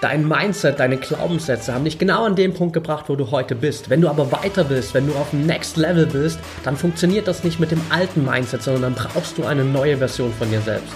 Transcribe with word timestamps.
Dein 0.00 0.26
Mindset, 0.26 0.80
deine 0.80 0.96
Glaubenssätze 0.96 1.74
haben 1.74 1.84
dich 1.84 1.98
genau 1.98 2.24
an 2.24 2.34
dem 2.34 2.54
Punkt 2.54 2.72
gebracht, 2.72 3.10
wo 3.10 3.16
du 3.16 3.30
heute 3.30 3.54
bist. 3.54 3.90
Wenn 3.90 4.00
du 4.00 4.08
aber 4.08 4.32
weiter 4.32 4.64
bist, 4.64 4.94
wenn 4.94 5.06
du 5.06 5.12
auf 5.12 5.28
dem 5.30 5.44
Next 5.44 5.76
Level 5.76 6.06
bist, 6.06 6.38
dann 6.64 6.74
funktioniert 6.74 7.28
das 7.28 7.44
nicht 7.44 7.60
mit 7.60 7.70
dem 7.70 7.82
alten 7.90 8.24
Mindset, 8.24 8.62
sondern 8.62 8.82
dann 8.82 8.94
brauchst 8.94 9.36
du 9.36 9.44
eine 9.44 9.62
neue 9.62 9.98
Version 9.98 10.32
von 10.32 10.48
dir 10.48 10.62
selbst. 10.62 10.94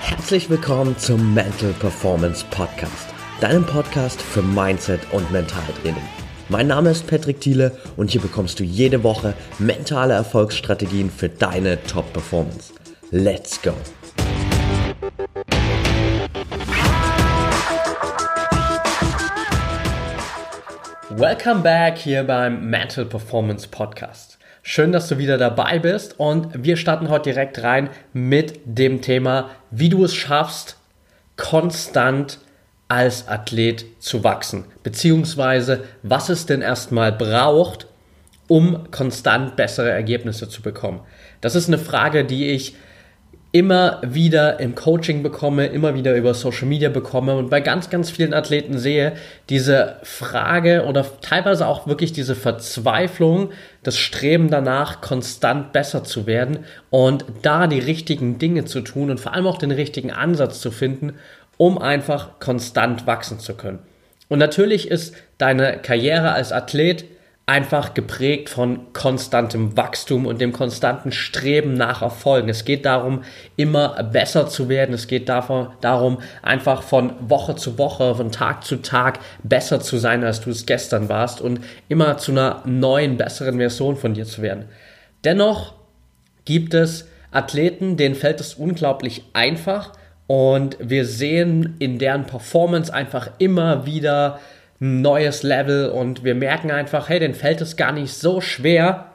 Herzlich 0.00 0.50
willkommen 0.50 0.98
zum 0.98 1.34
Mental 1.34 1.72
Performance 1.78 2.44
Podcast, 2.50 3.14
deinem 3.40 3.64
Podcast 3.64 4.20
für 4.20 4.42
Mindset 4.42 5.02
und 5.12 5.30
Mentaltraining. 5.30 6.21
Mein 6.48 6.66
Name 6.66 6.90
ist 6.90 7.06
Patrick 7.06 7.40
Thiele 7.40 7.72
und 7.96 8.10
hier 8.10 8.20
bekommst 8.20 8.58
du 8.58 8.64
jede 8.64 9.04
Woche 9.04 9.34
mentale 9.58 10.14
Erfolgsstrategien 10.14 11.08
für 11.08 11.28
deine 11.28 11.82
Top-Performance. 11.84 12.72
Let's 13.10 13.60
go! 13.62 13.72
Welcome 21.10 21.62
back 21.62 21.98
hier 21.98 22.24
beim 22.24 22.68
Mental 22.68 23.04
Performance 23.04 23.68
Podcast. 23.68 24.38
Schön, 24.62 24.90
dass 24.90 25.08
du 25.08 25.18
wieder 25.18 25.38
dabei 25.38 25.78
bist 25.78 26.18
und 26.18 26.64
wir 26.64 26.76
starten 26.76 27.08
heute 27.08 27.30
direkt 27.30 27.62
rein 27.62 27.90
mit 28.12 28.60
dem 28.64 29.00
Thema, 29.00 29.50
wie 29.70 29.88
du 29.88 30.04
es 30.04 30.14
schaffst, 30.14 30.76
konstant 31.36 32.38
als 32.88 33.28
Athlet 33.28 33.84
zu 34.00 34.22
wachsen, 34.22 34.64
beziehungsweise 34.82 35.84
was 36.02 36.28
es 36.28 36.46
denn 36.46 36.62
erstmal 36.62 37.12
braucht, 37.12 37.86
um 38.48 38.90
konstant 38.90 39.56
bessere 39.56 39.90
Ergebnisse 39.90 40.48
zu 40.48 40.62
bekommen. 40.62 41.00
Das 41.40 41.54
ist 41.54 41.68
eine 41.68 41.78
Frage, 41.78 42.24
die 42.24 42.48
ich 42.50 42.74
immer 43.52 44.00
wieder 44.02 44.60
im 44.60 44.74
Coaching 44.74 45.22
bekomme, 45.22 45.66
immer 45.66 45.94
wieder 45.94 46.16
über 46.16 46.32
Social 46.32 46.66
Media 46.66 46.88
bekomme 46.88 47.36
und 47.36 47.50
bei 47.50 47.60
ganz, 47.60 47.90
ganz 47.90 48.10
vielen 48.10 48.32
Athleten 48.32 48.78
sehe, 48.78 49.12
diese 49.50 49.96
Frage 50.02 50.86
oder 50.86 51.04
teilweise 51.20 51.66
auch 51.66 51.86
wirklich 51.86 52.14
diese 52.14 52.34
Verzweiflung, 52.34 53.50
das 53.82 53.98
Streben 53.98 54.50
danach, 54.50 55.02
konstant 55.02 55.72
besser 55.72 56.02
zu 56.02 56.26
werden 56.26 56.60
und 56.88 57.26
da 57.42 57.66
die 57.66 57.78
richtigen 57.78 58.38
Dinge 58.38 58.64
zu 58.64 58.80
tun 58.80 59.10
und 59.10 59.20
vor 59.20 59.34
allem 59.34 59.46
auch 59.46 59.58
den 59.58 59.70
richtigen 59.70 60.10
Ansatz 60.10 60.60
zu 60.60 60.70
finden, 60.70 61.14
um 61.62 61.78
einfach 61.78 62.40
konstant 62.40 63.06
wachsen 63.06 63.38
zu 63.38 63.54
können. 63.54 63.78
Und 64.28 64.40
natürlich 64.40 64.90
ist 64.90 65.14
deine 65.38 65.78
Karriere 65.78 66.32
als 66.32 66.50
Athlet 66.50 67.04
einfach 67.46 67.94
geprägt 67.94 68.48
von 68.48 68.92
konstantem 68.92 69.76
Wachstum 69.76 70.26
und 70.26 70.40
dem 70.40 70.50
konstanten 70.50 71.12
Streben 71.12 71.74
nach 71.74 72.02
Erfolgen. 72.02 72.48
Es 72.48 72.64
geht 72.64 72.84
darum, 72.84 73.22
immer 73.54 74.02
besser 74.02 74.48
zu 74.48 74.68
werden. 74.68 74.92
Es 74.92 75.06
geht 75.06 75.28
darum, 75.28 76.18
einfach 76.42 76.82
von 76.82 77.12
Woche 77.20 77.54
zu 77.54 77.78
Woche, 77.78 78.16
von 78.16 78.32
Tag 78.32 78.64
zu 78.64 78.78
Tag 78.82 79.20
besser 79.44 79.78
zu 79.78 79.98
sein, 79.98 80.24
als 80.24 80.40
du 80.40 80.50
es 80.50 80.66
gestern 80.66 81.08
warst 81.08 81.40
und 81.40 81.60
immer 81.88 82.18
zu 82.18 82.32
einer 82.32 82.62
neuen, 82.64 83.16
besseren 83.16 83.58
Version 83.58 83.94
von 83.94 84.14
dir 84.14 84.24
zu 84.24 84.42
werden. 84.42 84.64
Dennoch 85.22 85.74
gibt 86.44 86.74
es 86.74 87.06
Athleten, 87.30 87.96
denen 87.96 88.16
fällt 88.16 88.40
es 88.40 88.54
unglaublich 88.54 89.22
einfach, 89.32 89.92
und 90.32 90.78
wir 90.80 91.04
sehen 91.04 91.76
in 91.78 91.98
deren 91.98 92.24
Performance 92.24 92.90
einfach 92.90 93.28
immer 93.36 93.84
wieder 93.84 94.40
ein 94.80 95.02
neues 95.02 95.42
Level 95.42 95.90
und 95.90 96.24
wir 96.24 96.34
merken 96.34 96.70
einfach, 96.70 97.10
hey, 97.10 97.20
denen 97.20 97.34
fällt 97.34 97.60
es 97.60 97.76
gar 97.76 97.92
nicht 97.92 98.14
so 98.14 98.40
schwer, 98.40 99.08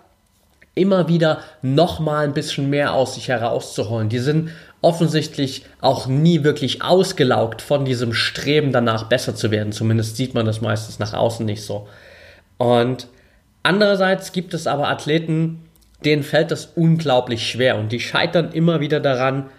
immer 0.76 1.08
wieder 1.08 1.40
nochmal 1.64 2.24
ein 2.24 2.36
bisschen 2.36 2.70
mehr 2.70 2.94
aus 2.94 3.16
sich 3.16 3.30
herauszuholen. 3.30 4.10
Die 4.10 4.20
sind 4.20 4.52
offensichtlich 4.82 5.66
auch 5.82 6.06
nie 6.06 6.44
wirklich 6.44 6.84
ausgelaugt 6.84 7.64
von 7.64 7.84
diesem 7.84 8.14
Streben 8.14 8.72
danach 8.72 9.06
besser 9.06 9.34
zu 9.34 9.50
werden. 9.50 9.72
Zumindest 9.72 10.18
sieht 10.18 10.36
man 10.36 10.46
das 10.46 10.62
meistens 10.62 11.00
nach 11.00 11.16
außen 11.16 11.48
nicht 11.48 11.64
so. 11.64 11.88
Und 12.60 13.08
andererseits 13.64 14.34
gibt 14.34 14.54
es 14.54 14.68
aber 14.68 14.88
Athleten, 14.88 15.64
denen 16.06 16.22
fällt 16.22 16.52
das 16.52 16.68
unglaublich 16.76 17.50
schwer 17.50 17.80
und 17.80 17.92
die 17.92 18.02
scheitern 18.02 18.52
immer 18.52 18.82
wieder 18.82 19.00
daran, 19.00 19.50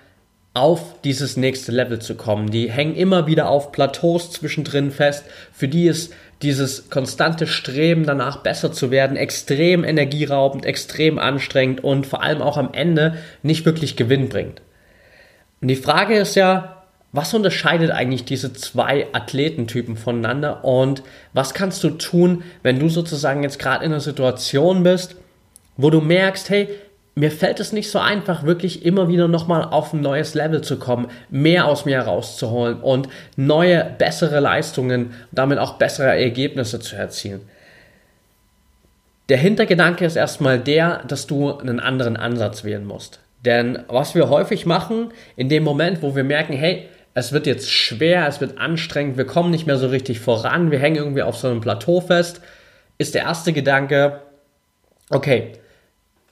auf 0.54 1.00
dieses 1.02 1.36
nächste 1.36 1.72
Level 1.72 2.00
zu 2.00 2.14
kommen. 2.14 2.50
Die 2.50 2.70
hängen 2.70 2.96
immer 2.96 3.26
wieder 3.26 3.48
auf 3.48 3.72
Plateaus 3.72 4.32
zwischendrin 4.32 4.90
fest, 4.90 5.24
für 5.52 5.68
die 5.68 5.86
ist 5.86 6.12
dieses 6.42 6.90
konstante 6.90 7.46
Streben 7.46 8.04
danach 8.04 8.38
besser 8.38 8.72
zu 8.72 8.90
werden 8.90 9.16
extrem 9.16 9.84
energieraubend, 9.84 10.64
extrem 10.64 11.18
anstrengend 11.18 11.82
und 11.82 12.06
vor 12.06 12.22
allem 12.22 12.42
auch 12.42 12.56
am 12.56 12.72
Ende 12.72 13.18
nicht 13.42 13.64
wirklich 13.66 13.96
Gewinn 13.96 14.28
bringt. 14.28 14.62
Und 15.60 15.68
die 15.68 15.76
Frage 15.76 16.16
ist 16.16 16.36
ja, 16.36 16.82
was 17.10 17.34
unterscheidet 17.34 17.90
eigentlich 17.90 18.24
diese 18.24 18.52
zwei 18.52 19.06
Athletentypen 19.12 19.96
voneinander 19.96 20.64
und 20.64 21.02
was 21.32 21.54
kannst 21.54 21.82
du 21.82 21.90
tun, 21.90 22.44
wenn 22.62 22.78
du 22.78 22.88
sozusagen 22.88 23.42
jetzt 23.42 23.58
gerade 23.58 23.84
in 23.84 23.92
einer 23.92 24.00
Situation 24.00 24.82
bist, 24.82 25.16
wo 25.76 25.90
du 25.90 26.00
merkst, 26.00 26.50
hey, 26.50 26.68
mir 27.18 27.32
fällt 27.32 27.58
es 27.58 27.72
nicht 27.72 27.90
so 27.90 27.98
einfach, 27.98 28.44
wirklich 28.44 28.84
immer 28.84 29.08
wieder 29.08 29.26
nochmal 29.26 29.64
auf 29.64 29.92
ein 29.92 30.00
neues 30.00 30.34
Level 30.34 30.62
zu 30.62 30.78
kommen, 30.78 31.08
mehr 31.30 31.66
aus 31.66 31.84
mir 31.84 31.96
herauszuholen 31.96 32.80
und 32.80 33.08
neue, 33.34 33.84
bessere 33.98 34.38
Leistungen, 34.38 35.12
damit 35.32 35.58
auch 35.58 35.78
bessere 35.78 36.16
Ergebnisse 36.16 36.78
zu 36.78 36.94
erzielen. 36.94 37.40
Der 39.28 39.36
Hintergedanke 39.36 40.04
ist 40.04 40.14
erstmal 40.14 40.60
der, 40.60 41.02
dass 41.08 41.26
du 41.26 41.58
einen 41.58 41.80
anderen 41.80 42.16
Ansatz 42.16 42.62
wählen 42.62 42.86
musst. 42.86 43.18
Denn 43.44 43.80
was 43.88 44.14
wir 44.14 44.28
häufig 44.28 44.64
machen, 44.64 45.12
in 45.34 45.48
dem 45.48 45.64
Moment, 45.64 46.02
wo 46.02 46.14
wir 46.14 46.24
merken, 46.24 46.52
hey, 46.52 46.88
es 47.14 47.32
wird 47.32 47.48
jetzt 47.48 47.68
schwer, 47.68 48.28
es 48.28 48.40
wird 48.40 48.58
anstrengend, 48.58 49.16
wir 49.16 49.26
kommen 49.26 49.50
nicht 49.50 49.66
mehr 49.66 49.76
so 49.76 49.88
richtig 49.88 50.20
voran, 50.20 50.70
wir 50.70 50.78
hängen 50.78 50.96
irgendwie 50.96 51.22
auf 51.22 51.36
so 51.36 51.48
einem 51.48 51.60
Plateau 51.60 52.00
fest, 52.00 52.40
ist 52.96 53.16
der 53.16 53.22
erste 53.22 53.52
Gedanke, 53.52 54.20
okay, 55.10 55.54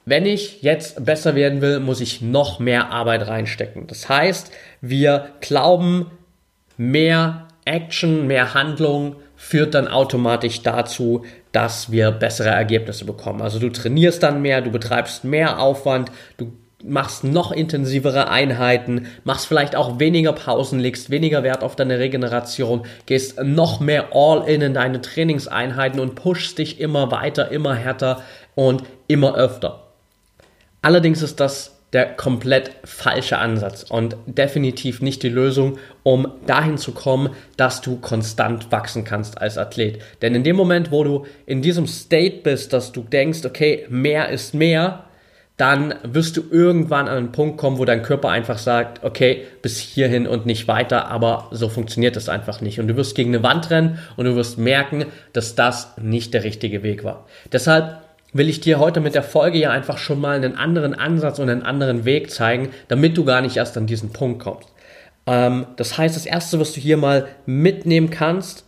wenn 0.07 0.25
ich 0.25 0.61
jetzt 0.61 1.03
besser 1.03 1.35
werden 1.35 1.59
will, 1.59 1.81
muss 1.81 1.99
ich 1.99 2.21
noch 2.21 2.59
mehr 2.59 2.91
Arbeit 2.91 3.27
reinstecken. 3.27 3.87
Das 3.87 4.07
heißt, 4.07 4.53
wir 4.79 5.31
glauben, 5.41 6.09
mehr 6.77 7.49
Action, 7.65 8.25
mehr 8.25 8.53
Handlung 8.53 9.17
führt 9.35 9.73
dann 9.73 9.89
automatisch 9.89 10.61
dazu, 10.61 11.25
dass 11.51 11.91
wir 11.91 12.11
bessere 12.11 12.47
Ergebnisse 12.47 13.03
bekommen. 13.03 13.41
Also 13.41 13.59
du 13.59 13.69
trainierst 13.69 14.23
dann 14.23 14.41
mehr, 14.41 14.61
du 14.61 14.71
betreibst 14.71 15.25
mehr 15.25 15.59
Aufwand, 15.59 16.09
du 16.37 16.53
machst 16.81 17.25
noch 17.25 17.51
intensivere 17.51 18.29
Einheiten, 18.29 19.07
machst 19.25 19.45
vielleicht 19.45 19.75
auch 19.75 19.99
weniger 19.99 20.31
Pausen, 20.31 20.79
legst 20.79 21.09
weniger 21.09 21.43
Wert 21.43 21.63
auf 21.63 21.75
deine 21.75 21.99
Regeneration, 21.99 22.83
gehst 23.07 23.43
noch 23.43 23.81
mehr 23.81 24.13
all 24.13 24.47
in 24.47 24.61
in 24.61 24.73
deine 24.73 25.01
Trainingseinheiten 25.01 25.99
und 25.99 26.15
pushst 26.15 26.59
dich 26.59 26.79
immer 26.79 27.11
weiter, 27.11 27.51
immer 27.51 27.75
härter 27.75 28.21
und 28.55 28.83
immer 29.07 29.35
öfter. 29.35 29.86
Allerdings 30.81 31.21
ist 31.21 31.39
das 31.39 31.77
der 31.93 32.05
komplett 32.05 32.71
falsche 32.83 33.37
Ansatz 33.37 33.83
und 33.83 34.17
definitiv 34.25 35.01
nicht 35.01 35.23
die 35.23 35.29
Lösung, 35.29 35.77
um 36.03 36.27
dahin 36.45 36.77
zu 36.77 36.91
kommen, 36.91 37.29
dass 37.55 37.81
du 37.81 37.97
konstant 37.97 38.71
wachsen 38.71 39.05
kannst 39.05 39.39
als 39.39 39.57
Athlet. 39.57 40.01
Denn 40.21 40.35
in 40.35 40.43
dem 40.43 40.57
Moment, 40.57 40.91
wo 40.91 41.03
du 41.03 41.25
in 41.45 41.61
diesem 41.61 41.87
State 41.87 42.41
bist, 42.43 42.73
dass 42.73 42.91
du 42.91 43.01
denkst, 43.01 43.45
okay, 43.45 43.85
mehr 43.89 44.29
ist 44.29 44.53
mehr, 44.53 45.05
dann 45.55 45.95
wirst 46.03 46.37
du 46.37 46.43
irgendwann 46.51 47.07
an 47.07 47.17
einen 47.17 47.31
Punkt 47.31 47.57
kommen, 47.57 47.79
wo 47.79 47.85
dein 47.85 48.03
Körper 48.03 48.29
einfach 48.29 48.59
sagt, 48.59 49.03
okay, 49.03 49.45
bis 49.63 49.79
hierhin 49.79 50.27
und 50.27 50.45
nicht 50.45 50.67
weiter, 50.67 51.07
aber 51.07 51.47
so 51.51 51.67
funktioniert 51.67 52.15
das 52.15 52.29
einfach 52.29 52.61
nicht. 52.61 52.79
Und 52.79 52.87
du 52.89 52.95
wirst 52.95 53.15
gegen 53.15 53.33
eine 53.33 53.43
Wand 53.43 53.71
rennen 53.71 53.97
und 54.17 54.25
du 54.25 54.35
wirst 54.35 54.59
merken, 54.59 55.05
dass 55.33 55.55
das 55.55 55.93
nicht 55.99 56.35
der 56.35 56.43
richtige 56.43 56.83
Weg 56.83 57.03
war. 57.03 57.25
Deshalb 57.51 58.01
will 58.33 58.49
ich 58.49 58.59
dir 58.59 58.79
heute 58.79 58.99
mit 58.99 59.15
der 59.15 59.23
Folge 59.23 59.57
ja 59.57 59.71
einfach 59.71 59.97
schon 59.97 60.19
mal 60.19 60.35
einen 60.35 60.55
anderen 60.55 60.93
Ansatz 60.93 61.39
und 61.39 61.49
einen 61.49 61.63
anderen 61.63 62.05
Weg 62.05 62.31
zeigen, 62.31 62.69
damit 62.87 63.17
du 63.17 63.25
gar 63.25 63.41
nicht 63.41 63.57
erst 63.57 63.77
an 63.77 63.87
diesen 63.87 64.11
Punkt 64.11 64.39
kommst. 64.39 64.69
Ähm, 65.25 65.67
das 65.75 65.97
heißt, 65.97 66.15
das 66.15 66.25
Erste, 66.25 66.59
was 66.59 66.73
du 66.73 66.79
hier 66.79 66.97
mal 66.97 67.27
mitnehmen 67.45 68.09
kannst, 68.09 68.65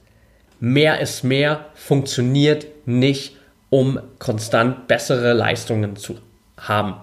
mehr 0.59 0.99
ist 0.99 1.23
mehr, 1.23 1.65
funktioniert 1.73 2.67
nicht, 2.85 3.37
um 3.69 3.99
konstant 4.17 4.87
bessere 4.87 5.33
Leistungen 5.33 5.95
zu 5.95 6.17
haben. 6.57 6.95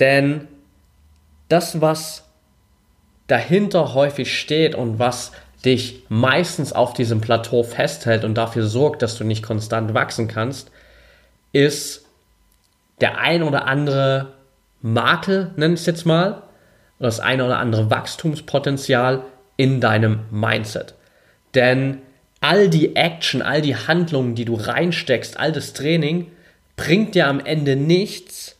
Denn 0.00 0.48
das, 1.48 1.80
was 1.80 2.24
dahinter 3.26 3.94
häufig 3.94 4.38
steht 4.38 4.74
und 4.74 4.98
was 4.98 5.32
dich 5.64 6.04
meistens 6.08 6.72
auf 6.72 6.92
diesem 6.92 7.20
Plateau 7.20 7.62
festhält 7.62 8.24
und 8.24 8.34
dafür 8.34 8.66
sorgt, 8.66 9.02
dass 9.02 9.18
du 9.18 9.24
nicht 9.24 9.42
konstant 9.42 9.92
wachsen 9.92 10.28
kannst, 10.28 10.70
ist 11.52 12.06
der 13.00 13.18
ein 13.18 13.42
oder 13.42 13.66
andere 13.66 14.34
Makel, 14.80 15.52
nenne 15.56 15.74
ich 15.74 15.80
es 15.80 15.86
jetzt 15.86 16.06
mal, 16.06 16.42
oder 16.98 17.08
das 17.08 17.20
eine 17.20 17.44
oder 17.44 17.58
andere 17.58 17.90
Wachstumspotenzial 17.90 19.22
in 19.56 19.80
deinem 19.80 20.20
Mindset. 20.30 20.94
Denn 21.54 21.98
all 22.40 22.68
die 22.68 22.96
Action, 22.96 23.42
all 23.42 23.62
die 23.62 23.76
Handlungen, 23.76 24.34
die 24.34 24.44
du 24.44 24.54
reinsteckst, 24.54 25.38
all 25.38 25.52
das 25.52 25.72
Training, 25.72 26.30
bringt 26.76 27.14
dir 27.14 27.26
am 27.26 27.40
Ende 27.40 27.76
nichts, 27.76 28.56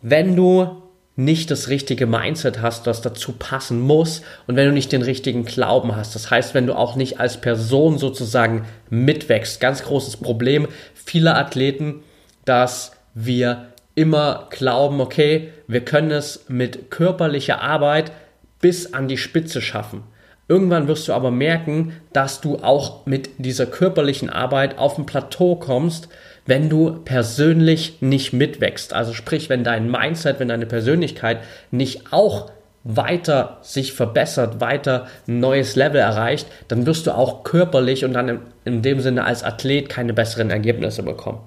wenn 0.00 0.36
du 0.36 0.82
nicht 1.16 1.50
das 1.50 1.68
richtige 1.68 2.06
Mindset 2.06 2.62
hast, 2.62 2.86
das 2.86 3.02
dazu 3.02 3.32
passen 3.32 3.80
muss 3.80 4.22
und 4.46 4.54
wenn 4.54 4.68
du 4.68 4.72
nicht 4.72 4.92
den 4.92 5.02
richtigen 5.02 5.44
Glauben 5.44 5.96
hast. 5.96 6.14
Das 6.14 6.30
heißt, 6.30 6.54
wenn 6.54 6.68
du 6.68 6.74
auch 6.74 6.94
nicht 6.94 7.18
als 7.18 7.40
Person 7.40 7.98
sozusagen 7.98 8.66
mitwächst. 8.88 9.60
Ganz 9.60 9.82
großes 9.82 10.18
Problem 10.18 10.68
vieler 10.94 11.36
Athleten, 11.36 12.04
dass 12.48 12.92
wir 13.14 13.68
immer 13.94 14.46
glauben, 14.50 15.00
okay, 15.00 15.52
wir 15.66 15.84
können 15.84 16.10
es 16.10 16.44
mit 16.48 16.90
körperlicher 16.90 17.60
Arbeit 17.60 18.12
bis 18.60 18.94
an 18.94 19.08
die 19.08 19.18
Spitze 19.18 19.60
schaffen. 19.60 20.04
Irgendwann 20.46 20.88
wirst 20.88 21.06
du 21.08 21.12
aber 21.12 21.30
merken, 21.30 21.92
dass 22.12 22.40
du 22.40 22.56
auch 22.62 23.04
mit 23.04 23.28
dieser 23.38 23.66
körperlichen 23.66 24.30
Arbeit 24.30 24.78
auf 24.78 24.96
ein 24.96 25.04
Plateau 25.04 25.56
kommst, 25.56 26.08
wenn 26.46 26.70
du 26.70 27.00
persönlich 27.04 28.00
nicht 28.00 28.32
mitwächst. 28.32 28.94
Also 28.94 29.12
sprich, 29.12 29.50
wenn 29.50 29.62
dein 29.62 29.90
Mindset, 29.90 30.40
wenn 30.40 30.48
deine 30.48 30.64
Persönlichkeit 30.64 31.40
nicht 31.70 32.12
auch 32.12 32.50
weiter 32.84 33.58
sich 33.60 33.92
verbessert, 33.92 34.60
weiter 34.60 35.06
ein 35.26 35.40
neues 35.40 35.76
Level 35.76 36.00
erreicht, 36.00 36.46
dann 36.68 36.86
wirst 36.86 37.06
du 37.06 37.10
auch 37.10 37.44
körperlich 37.44 38.06
und 38.06 38.14
dann 38.14 38.40
in, 38.64 38.80
dem 38.80 39.00
Sinne 39.00 39.24
als 39.24 39.44
Athlet 39.44 39.90
keine 39.90 40.14
besseren 40.14 40.50
Ergebnisse 40.50 41.02
bekommen. 41.02 41.40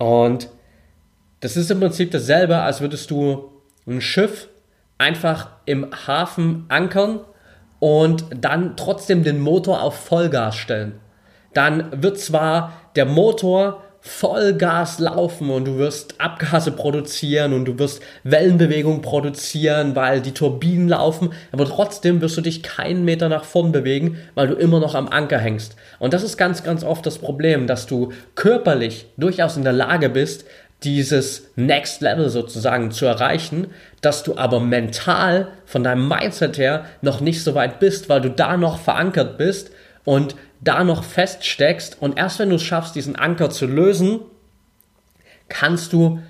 Und 0.00 0.48
das 1.40 1.58
ist 1.58 1.70
im 1.70 1.78
Prinzip 1.78 2.10
dasselbe, 2.10 2.56
als 2.56 2.80
würdest 2.80 3.10
du 3.10 3.50
ein 3.86 4.00
Schiff 4.00 4.48
einfach 4.96 5.50
im 5.66 5.88
Hafen 6.06 6.64
ankern 6.68 7.20
und 7.80 8.24
dann 8.34 8.78
trotzdem 8.78 9.24
den 9.24 9.40
Motor 9.40 9.82
auf 9.82 9.94
Vollgas 9.94 10.56
stellen. 10.56 11.00
Dann 11.52 12.02
wird 12.02 12.18
zwar 12.18 12.72
der 12.96 13.04
Motor 13.04 13.82
Vollgas 14.02 14.98
laufen 14.98 15.50
und 15.50 15.66
du 15.66 15.76
wirst 15.76 16.14
Abgase 16.18 16.72
produzieren 16.72 17.52
und 17.52 17.66
du 17.66 17.78
wirst 17.78 18.02
Wellenbewegung 18.24 19.02
produzieren, 19.02 19.94
weil 19.94 20.22
die 20.22 20.32
Turbinen 20.32 20.88
laufen, 20.88 21.34
aber 21.52 21.66
trotzdem 21.66 22.22
wirst 22.22 22.36
du 22.38 22.40
dich 22.40 22.62
keinen 22.62 23.04
Meter 23.04 23.28
nach 23.28 23.44
vorn 23.44 23.72
bewegen, 23.72 24.18
weil 24.34 24.48
du 24.48 24.54
immer 24.54 24.80
noch 24.80 24.94
am 24.94 25.08
Anker 25.08 25.38
hängst. 25.38 25.76
Und 25.98 26.14
das 26.14 26.22
ist 26.22 26.38
ganz, 26.38 26.62
ganz 26.62 26.82
oft 26.82 27.04
das 27.04 27.18
Problem, 27.18 27.66
dass 27.66 27.86
du 27.86 28.12
körperlich 28.36 29.06
durchaus 29.18 29.58
in 29.58 29.64
der 29.64 29.74
Lage 29.74 30.08
bist, 30.08 30.46
dieses 30.82 31.50
Next 31.56 32.00
Level 32.00 32.30
sozusagen 32.30 32.90
zu 32.90 33.04
erreichen, 33.04 33.66
dass 34.00 34.22
du 34.22 34.38
aber 34.38 34.60
mental 34.60 35.48
von 35.66 35.84
deinem 35.84 36.08
Mindset 36.08 36.56
her 36.56 36.86
noch 37.02 37.20
nicht 37.20 37.44
so 37.44 37.54
weit 37.54 37.80
bist, 37.80 38.08
weil 38.08 38.22
du 38.22 38.30
da 38.30 38.56
noch 38.56 38.78
verankert 38.78 39.36
bist 39.36 39.70
und 40.04 40.34
da 40.60 40.84
noch 40.84 41.04
feststeckst 41.04 41.96
und 42.00 42.18
erst 42.18 42.38
wenn 42.38 42.50
du 42.50 42.56
es 42.56 42.62
schaffst, 42.62 42.94
diesen 42.94 43.16
Anker 43.16 43.50
zu 43.50 43.66
lösen, 43.66 44.20
kannst 45.48 45.92
du 45.92 46.20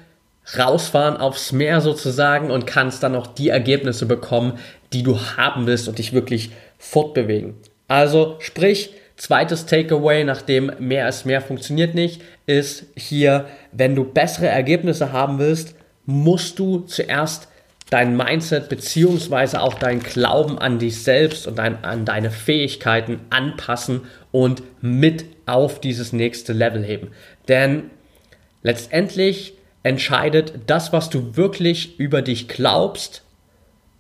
rausfahren 0.59 1.17
aufs 1.17 1.53
Meer 1.53 1.81
sozusagen 1.81 2.51
und 2.51 2.67
kannst 2.67 3.03
dann 3.03 3.15
auch 3.15 3.27
die 3.27 3.49
Ergebnisse 3.49 4.07
bekommen, 4.07 4.59
die 4.93 5.03
du 5.03 5.19
haben 5.19 5.67
willst 5.67 5.89
und 5.89 5.99
dich 5.99 6.13
wirklich 6.13 6.51
fortbewegen. 6.79 7.55
Also 7.89 8.37
sprich, 8.41 8.95
zweites 9.17 9.67
Takeaway, 9.67 10.25
nachdem 10.25 10.73
mehr 10.79 11.05
als 11.05 11.25
mehr 11.25 11.41
funktioniert 11.41 11.95
nicht, 11.95 12.23
ist 12.47 12.87
hier, 12.97 13.47
wenn 13.73 13.95
du 13.95 14.05
bessere 14.05 14.49
Ergebnisse 14.49 15.13
haben 15.13 15.39
willst, 15.39 15.75
musst 16.07 16.59
du 16.59 16.81
zuerst 16.81 17.49
dein 17.91 18.17
Mindset 18.17 18.69
beziehungsweise 18.69 19.61
auch 19.61 19.75
dein 19.75 20.01
Glauben 20.01 20.59
an 20.59 20.79
dich 20.79 21.03
selbst 21.03 21.47
und 21.47 21.59
dein, 21.59 21.85
an 21.85 22.05
deine 22.05 22.31
Fähigkeiten 22.31 23.21
anpassen 23.31 24.03
und 24.31 24.63
mit 24.81 25.25
auf 25.47 25.81
dieses 25.81 26.13
nächste 26.13 26.53
Level 26.53 26.85
heben. 26.85 27.09
Denn 27.49 27.91
letztendlich 28.63 29.55
entscheidet 29.83 30.53
das, 30.67 30.93
was 30.93 31.11
du 31.11 31.37
wirklich 31.37 31.99
über 31.99 32.23
dich 32.23 32.49
glaubst, 32.49 33.23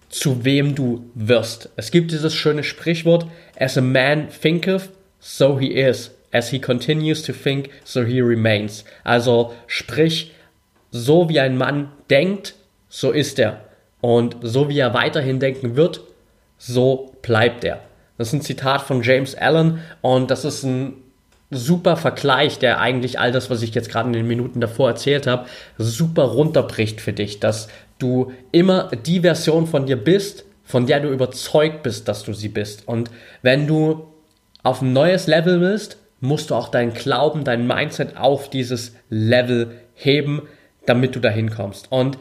zu 0.09 0.45
wem 0.45 0.75
du 0.75 1.11
wirst. 1.15 1.71
Es 1.77 1.91
gibt 1.91 2.11
dieses 2.13 2.35
schöne 2.35 2.65
Sprichwort, 2.65 3.27
as 3.59 3.79
a 3.79 3.81
man 3.81 4.29
thinketh, 4.29 4.91
so 5.19 5.59
he 5.59 5.69
is. 5.69 6.13
As 6.33 6.51
he 6.51 6.61
continues 6.61 7.23
to 7.23 7.33
think, 7.33 7.71
so 7.85 8.05
he 8.05 8.21
remains. 8.21 8.85
Also 9.03 9.55
sprich, 9.67 10.33
so 10.93 11.29
wie 11.29 11.41
ein 11.41 11.57
Mann 11.57 11.91
denkt, 12.09 12.55
so 12.89 13.11
ist 13.11 13.39
er. 13.39 13.65
Und 14.01 14.37
so 14.43 14.69
wie 14.69 14.79
er 14.79 14.95
weiterhin 14.95 15.41
denken 15.41 15.77
wird, 15.77 16.01
so 16.59 17.13
bleibt 17.23 17.65
er. 17.65 17.81
Das 18.19 18.29
ist 18.29 18.35
ein 18.35 18.43
Zitat 18.43 18.83
von 18.83 19.03
James 19.03 19.35
Allen 19.35 19.81
und 20.03 20.31
das 20.31 20.45
ist 20.45 20.63
ein 20.63 20.95
super 21.51 21.97
Vergleich, 21.97 22.59
der 22.59 22.81
eigentlich 22.81 23.19
all 23.19 23.33
das, 23.33 23.51
was 23.51 23.63
ich 23.63 23.75
jetzt 23.75 23.91
gerade 23.91 24.09
in 24.09 24.13
den 24.13 24.27
Minuten 24.27 24.61
davor 24.61 24.91
erzählt 24.91 25.27
habe, 25.27 25.47
super 25.79 26.25
runterbricht 26.25 27.01
für 27.01 27.13
dich, 27.13 27.41
dass 27.41 27.69
du 27.99 28.33
immer 28.53 28.91
die 29.07 29.21
Version 29.21 29.67
von 29.67 29.87
dir 29.87 29.97
bist, 29.97 30.45
von 30.65 30.87
der 30.87 31.01
du 31.01 31.09
überzeugt 31.09 31.83
bist, 31.83 32.09
dass 32.09 32.23
du 32.23 32.33
sie 32.33 32.49
bist. 32.49 32.87
Und 32.87 33.11
wenn 33.43 33.67
du 33.67 34.07
auf 34.63 34.83
ein 34.83 34.93
neues 34.93 35.27
Level 35.27 35.61
willst, 35.61 35.97
musst 36.21 36.51
du 36.51 36.55
auch 36.55 36.69
deinen 36.69 36.93
Glauben, 36.93 37.45
dein 37.45 37.67
Mindset 37.67 38.17
auf 38.17 38.51
dieses 38.51 38.95
Level 39.09 39.73
heben, 39.95 40.43
damit 40.87 41.17
du 41.17 41.21
dahin 41.21 41.51
kommst. 41.51 41.91
Und 41.91 42.19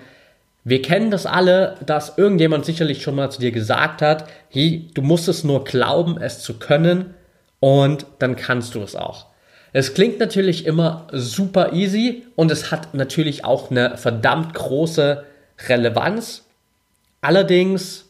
wir 0.64 0.82
kennen 0.82 1.10
das 1.10 1.26
alle, 1.26 1.76
dass 1.86 2.18
irgendjemand 2.18 2.66
sicherlich 2.66 3.02
schon 3.02 3.16
mal 3.16 3.32
zu 3.32 3.40
dir 3.40 3.52
gesagt 3.52 4.02
hat, 4.02 4.30
hey, 4.50 4.90
du 4.94 5.02
musst 5.02 5.28
es 5.28 5.44
nur 5.44 5.64
glauben, 5.64 6.22
es 6.22 6.42
zu 6.42 6.60
können 6.60 7.14
und 7.60 8.06
dann 8.20 8.36
kannst 8.36 8.76
du 8.76 8.82
es 8.82 8.96
auch. 8.96 9.28
Es 9.72 9.94
klingt 9.94 10.20
natürlich 10.20 10.66
immer 10.66 11.08
super 11.12 11.74
easy 11.74 12.26
und 12.36 12.52
es 12.52 12.72
hat 12.72 12.94
natürlich 12.94 13.46
auch 13.46 13.70
eine 13.70 13.98
verdammt 13.98 14.54
große 14.54 15.24
Relevanz. 15.68 16.46
Allerdings 17.22 18.06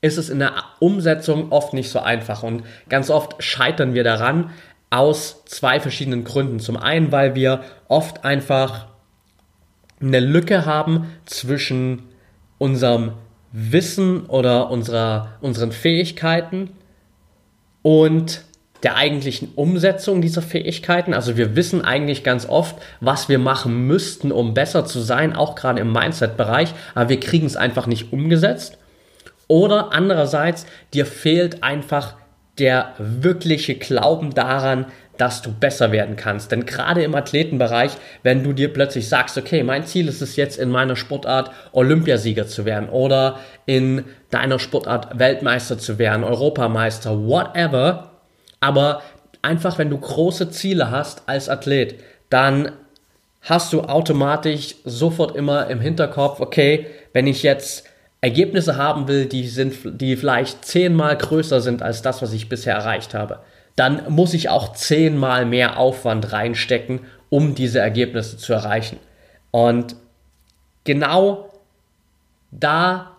ist 0.00 0.18
es 0.18 0.30
in 0.30 0.38
der 0.38 0.52
Umsetzung 0.78 1.50
oft 1.50 1.72
nicht 1.72 1.90
so 1.90 1.98
einfach 1.98 2.42
und 2.42 2.62
ganz 2.88 3.10
oft 3.10 3.42
scheitern 3.42 3.94
wir 3.94 4.04
daran 4.04 4.50
aus 4.88 5.44
zwei 5.46 5.80
verschiedenen 5.80 6.22
Gründen. 6.22 6.60
Zum 6.60 6.76
einen, 6.76 7.10
weil 7.10 7.34
wir 7.34 7.64
oft 7.88 8.24
einfach 8.24 8.86
eine 10.00 10.20
Lücke 10.20 10.66
haben 10.66 11.06
zwischen 11.24 12.02
unserem 12.58 13.12
Wissen 13.52 14.26
oder 14.26 14.70
unserer, 14.70 15.34
unseren 15.40 15.72
Fähigkeiten 15.72 16.70
und 17.82 18.42
der 18.82 18.96
eigentlichen 18.96 19.48
Umsetzung 19.54 20.20
dieser 20.20 20.42
Fähigkeiten. 20.42 21.14
Also 21.14 21.36
wir 21.36 21.56
wissen 21.56 21.82
eigentlich 21.84 22.22
ganz 22.22 22.46
oft, 22.46 22.76
was 23.00 23.28
wir 23.28 23.38
machen 23.38 23.86
müssten, 23.86 24.30
um 24.30 24.54
besser 24.54 24.84
zu 24.84 25.00
sein, 25.00 25.34
auch 25.34 25.54
gerade 25.54 25.80
im 25.80 25.92
Mindset-Bereich, 25.92 26.74
aber 26.94 27.08
wir 27.08 27.20
kriegen 27.20 27.46
es 27.46 27.56
einfach 27.56 27.86
nicht 27.86 28.12
umgesetzt. 28.12 28.78
Oder 29.48 29.92
andererseits, 29.92 30.66
dir 30.92 31.06
fehlt 31.06 31.62
einfach 31.62 32.16
der 32.58 32.94
wirkliche 32.98 33.74
Glauben 33.74 34.34
daran, 34.34 34.86
dass 35.18 35.42
du 35.42 35.52
besser 35.52 35.92
werden 35.92 36.16
kannst. 36.16 36.52
Denn 36.52 36.66
gerade 36.66 37.02
im 37.02 37.14
Athletenbereich, 37.14 37.92
wenn 38.22 38.42
du 38.42 38.52
dir 38.52 38.72
plötzlich 38.72 39.08
sagst, 39.08 39.36
okay, 39.38 39.62
mein 39.62 39.86
Ziel 39.86 40.08
ist 40.08 40.22
es 40.22 40.36
jetzt 40.36 40.58
in 40.58 40.70
meiner 40.70 40.96
Sportart 40.96 41.50
Olympiasieger 41.72 42.46
zu 42.46 42.64
werden 42.64 42.88
oder 42.88 43.38
in 43.66 44.04
deiner 44.30 44.58
Sportart 44.58 45.18
Weltmeister 45.18 45.78
zu 45.78 45.98
werden, 45.98 46.24
Europameister, 46.24 47.26
whatever, 47.26 48.10
aber 48.60 49.02
einfach 49.42 49.78
wenn 49.78 49.90
du 49.90 49.98
große 49.98 50.50
Ziele 50.50 50.90
hast 50.90 51.22
als 51.26 51.48
Athlet, 51.48 52.00
dann 52.30 52.72
hast 53.42 53.72
du 53.72 53.82
automatisch 53.82 54.74
sofort 54.84 55.36
immer 55.36 55.68
im 55.68 55.80
Hinterkopf, 55.80 56.40
okay, 56.40 56.86
wenn 57.12 57.26
ich 57.26 57.42
jetzt 57.42 57.84
Ergebnisse 58.20 58.76
haben 58.76 59.06
will, 59.08 59.26
die 59.26 59.46
sind, 59.46 60.00
die 60.00 60.16
vielleicht 60.16 60.64
zehnmal 60.64 61.16
größer 61.16 61.60
sind 61.60 61.82
als 61.82 62.02
das, 62.02 62.22
was 62.22 62.32
ich 62.32 62.48
bisher 62.48 62.74
erreicht 62.74 63.14
habe 63.14 63.40
dann 63.76 64.02
muss 64.08 64.34
ich 64.34 64.48
auch 64.48 64.72
zehnmal 64.72 65.44
mehr 65.44 65.78
Aufwand 65.78 66.32
reinstecken, 66.32 67.00
um 67.28 67.54
diese 67.54 67.78
Ergebnisse 67.78 68.38
zu 68.38 68.52
erreichen. 68.52 68.98
Und 69.50 69.96
genau 70.84 71.50
da 72.50 73.12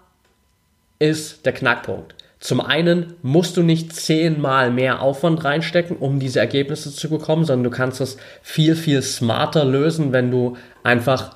ist 1.00 1.46
der 1.46 1.54
Knackpunkt. 1.54 2.16
Zum 2.40 2.62
einen 2.62 3.16
musst 3.24 3.58
du 3.58 3.64
nicht 3.64 3.94
zehnmal 3.94 4.70
mehr 4.72 5.02
Aufwand 5.02 5.44
reinstecken, 5.44 5.98
um 5.98 6.20
diese 6.20 6.40
Ergebnisse 6.40 6.94
zu 6.94 7.10
bekommen, 7.10 7.46
sondern 7.46 7.64
du 7.64 7.76
kannst 7.76 8.00
es 8.00 8.18
viel, 8.42 8.76
viel 8.76 9.02
smarter 9.02 9.66
lösen, 9.66 10.14
wenn 10.14 10.30
du 10.30 10.56
einfach 10.84 11.36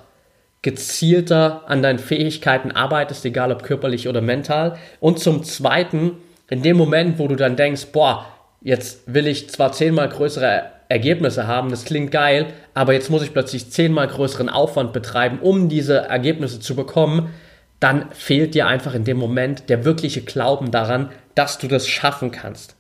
gezielter 0.62 1.64
an 1.68 1.82
deinen 1.82 1.98
Fähigkeiten 1.98 2.72
arbeitest, 2.72 3.26
egal 3.26 3.52
ob 3.52 3.64
körperlich 3.64 4.08
oder 4.08 4.22
mental. 4.22 4.78
Und 5.00 5.18
zum 5.18 5.44
zweiten, 5.44 6.18
in 6.50 6.62
dem 6.62 6.78
Moment, 6.78 7.18
wo 7.18 7.28
du 7.28 7.36
dann 7.36 7.56
denkst, 7.56 7.88
boah, 7.92 8.28
jetzt 8.62 9.02
will 9.14 9.28
ich 9.28 9.50
zwar 9.50 9.72
zehnmal 9.72 10.10
größere 10.10 10.64
Ergebnisse 10.88 11.48
haben, 11.48 11.70
das 11.70 11.86
klingt 11.86 12.12
geil, 12.12 12.48
aber 12.74 12.94
jetzt 12.94 13.10
muss 13.10 13.24
ich 13.24 13.34
plötzlich 13.34 13.72
zehnmal 13.72 14.08
größeren 14.08 14.50
Aufwand 14.50 14.94
betreiben, 14.94 15.40
um 15.40 15.70
diese 15.70 15.98
Ergebnisse 15.98 16.60
zu 16.60 16.76
bekommen, 16.76 17.34
dann 17.80 18.12
fehlt 18.12 18.54
dir 18.54 18.68
einfach 18.68 18.94
in 18.94 19.04
dem 19.04 19.18
Moment 19.18 19.70
der 19.70 19.86
wirkliche 19.86 20.22
Glauben 20.22 20.70
daran, 20.70 21.10
dass 21.34 21.58
du 21.58 21.68
das 21.68 21.88
schaffen 21.88 22.32
kannst. 22.32 22.76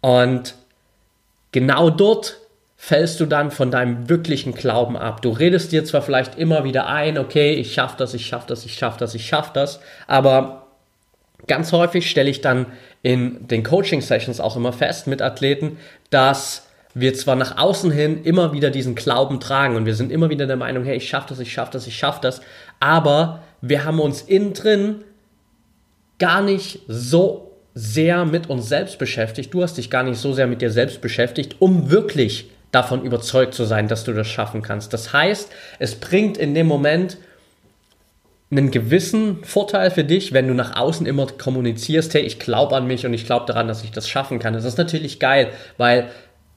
Und 0.00 0.54
genau 1.50 1.90
dort 1.90 2.38
fällst 2.76 3.18
du 3.18 3.26
dann 3.26 3.50
von 3.50 3.70
deinem 3.70 4.08
wirklichen 4.08 4.54
Glauben 4.54 4.96
ab. 4.96 5.22
Du 5.22 5.30
redest 5.30 5.72
dir 5.72 5.84
zwar 5.84 6.02
vielleicht 6.02 6.38
immer 6.38 6.62
wieder 6.62 6.86
ein, 6.86 7.18
okay, 7.18 7.54
ich 7.54 7.74
schaff 7.74 7.96
das, 7.96 8.14
ich 8.14 8.26
schaff 8.26 8.46
das, 8.46 8.64
ich 8.64 8.74
schaff 8.74 8.98
das, 8.98 9.14
ich 9.14 9.26
schaff 9.26 9.52
das, 9.52 9.80
aber 10.06 10.66
ganz 11.48 11.72
häufig 11.72 12.08
stelle 12.08 12.30
ich 12.30 12.40
dann 12.40 12.66
in 13.06 13.46
den 13.46 13.62
Coaching-Sessions 13.62 14.40
auch 14.40 14.56
immer 14.56 14.72
fest 14.72 15.06
mit 15.06 15.22
Athleten, 15.22 15.76
dass 16.10 16.66
wir 16.92 17.14
zwar 17.14 17.36
nach 17.36 17.56
außen 17.56 17.92
hin 17.92 18.24
immer 18.24 18.52
wieder 18.52 18.70
diesen 18.70 18.96
Glauben 18.96 19.38
tragen 19.38 19.76
und 19.76 19.86
wir 19.86 19.94
sind 19.94 20.10
immer 20.10 20.28
wieder 20.28 20.48
der 20.48 20.56
Meinung, 20.56 20.84
hey, 20.84 20.96
ich 20.96 21.08
schaff 21.08 21.24
das, 21.24 21.38
ich 21.38 21.52
schaff 21.52 21.70
das, 21.70 21.86
ich 21.86 21.96
schaff 21.96 22.20
das, 22.20 22.40
aber 22.80 23.44
wir 23.60 23.84
haben 23.84 24.00
uns 24.00 24.22
innen 24.22 24.54
drin 24.54 25.04
gar 26.18 26.42
nicht 26.42 26.80
so 26.88 27.52
sehr 27.74 28.24
mit 28.24 28.50
uns 28.50 28.68
selbst 28.68 28.98
beschäftigt. 28.98 29.54
Du 29.54 29.62
hast 29.62 29.78
dich 29.78 29.88
gar 29.88 30.02
nicht 30.02 30.18
so 30.18 30.32
sehr 30.32 30.48
mit 30.48 30.60
dir 30.60 30.72
selbst 30.72 31.00
beschäftigt, 31.00 31.54
um 31.60 31.92
wirklich 31.92 32.50
davon 32.72 33.04
überzeugt 33.04 33.54
zu 33.54 33.66
sein, 33.66 33.86
dass 33.86 34.02
du 34.02 34.14
das 34.14 34.26
schaffen 34.26 34.62
kannst. 34.62 34.92
Das 34.92 35.12
heißt, 35.12 35.52
es 35.78 35.94
bringt 35.94 36.38
in 36.38 36.54
dem 36.54 36.66
Moment 36.66 37.18
einen 38.50 38.70
gewissen 38.70 39.42
Vorteil 39.44 39.90
für 39.90 40.04
dich, 40.04 40.32
wenn 40.32 40.46
du 40.46 40.54
nach 40.54 40.76
außen 40.76 41.06
immer 41.06 41.26
kommunizierst, 41.26 42.14
hey, 42.14 42.22
ich 42.22 42.38
glaube 42.38 42.76
an 42.76 42.86
mich 42.86 43.04
und 43.04 43.12
ich 43.12 43.26
glaube 43.26 43.46
daran, 43.46 43.66
dass 43.66 43.82
ich 43.82 43.90
das 43.90 44.08
schaffen 44.08 44.38
kann. 44.38 44.54
Das 44.54 44.64
ist 44.64 44.78
natürlich 44.78 45.18
geil, 45.18 45.50
weil 45.78 46.08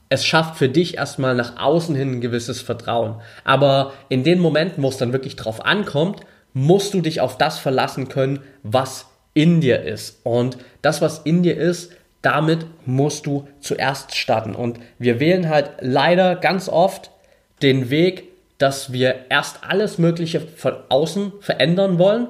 es 0.10 0.26
schafft 0.26 0.58
für 0.58 0.70
dich 0.70 0.98
erstmal 0.98 1.36
nach 1.36 1.58
außen 1.58 1.96
hin 1.96 2.14
ein 2.14 2.22
gewisses 2.22 2.62
Vertrauen. 2.62 3.22
Aber 3.44 3.94
in 4.10 4.24
den 4.24 4.40
Momenten, 4.40 4.84
wo 4.84 4.90
es 4.90 4.98
dann 4.98 5.14
wirklich 5.14 5.36
drauf 5.36 5.66
ankommt, 5.66 6.22
musst 6.54 6.94
du 6.94 7.02
dich 7.02 7.22
auf 7.22 7.38
das 7.38 7.60
verlassen 7.60 8.08
können, 8.08 8.40
was 8.64 9.08
in 9.34 9.62
dir 9.62 9.82
ist. 9.84 10.20
Und 10.24 10.58
das, 10.82 11.02
was 11.02 11.20
in 11.20 11.44
dir 11.44 11.58
ist, 11.58 11.92
damit 12.22 12.66
musst 12.86 13.26
du 13.26 13.48
zuerst 13.62 14.16
starten. 14.16 14.56
Und 14.56 14.80
wir 14.98 15.20
wählen 15.20 15.48
halt 15.48 15.72
leider 15.80 16.36
ganz 16.36 16.70
oft 16.70 17.12
den 17.62 17.90
Weg, 17.90 18.29
dass 18.60 18.94
wir 18.94 19.16
erst 19.30 19.64
alles 19.68 19.98
Mögliche 19.98 20.42
von 20.42 20.76
außen 20.90 21.34
verändern 21.40 21.98
wollen 21.98 22.28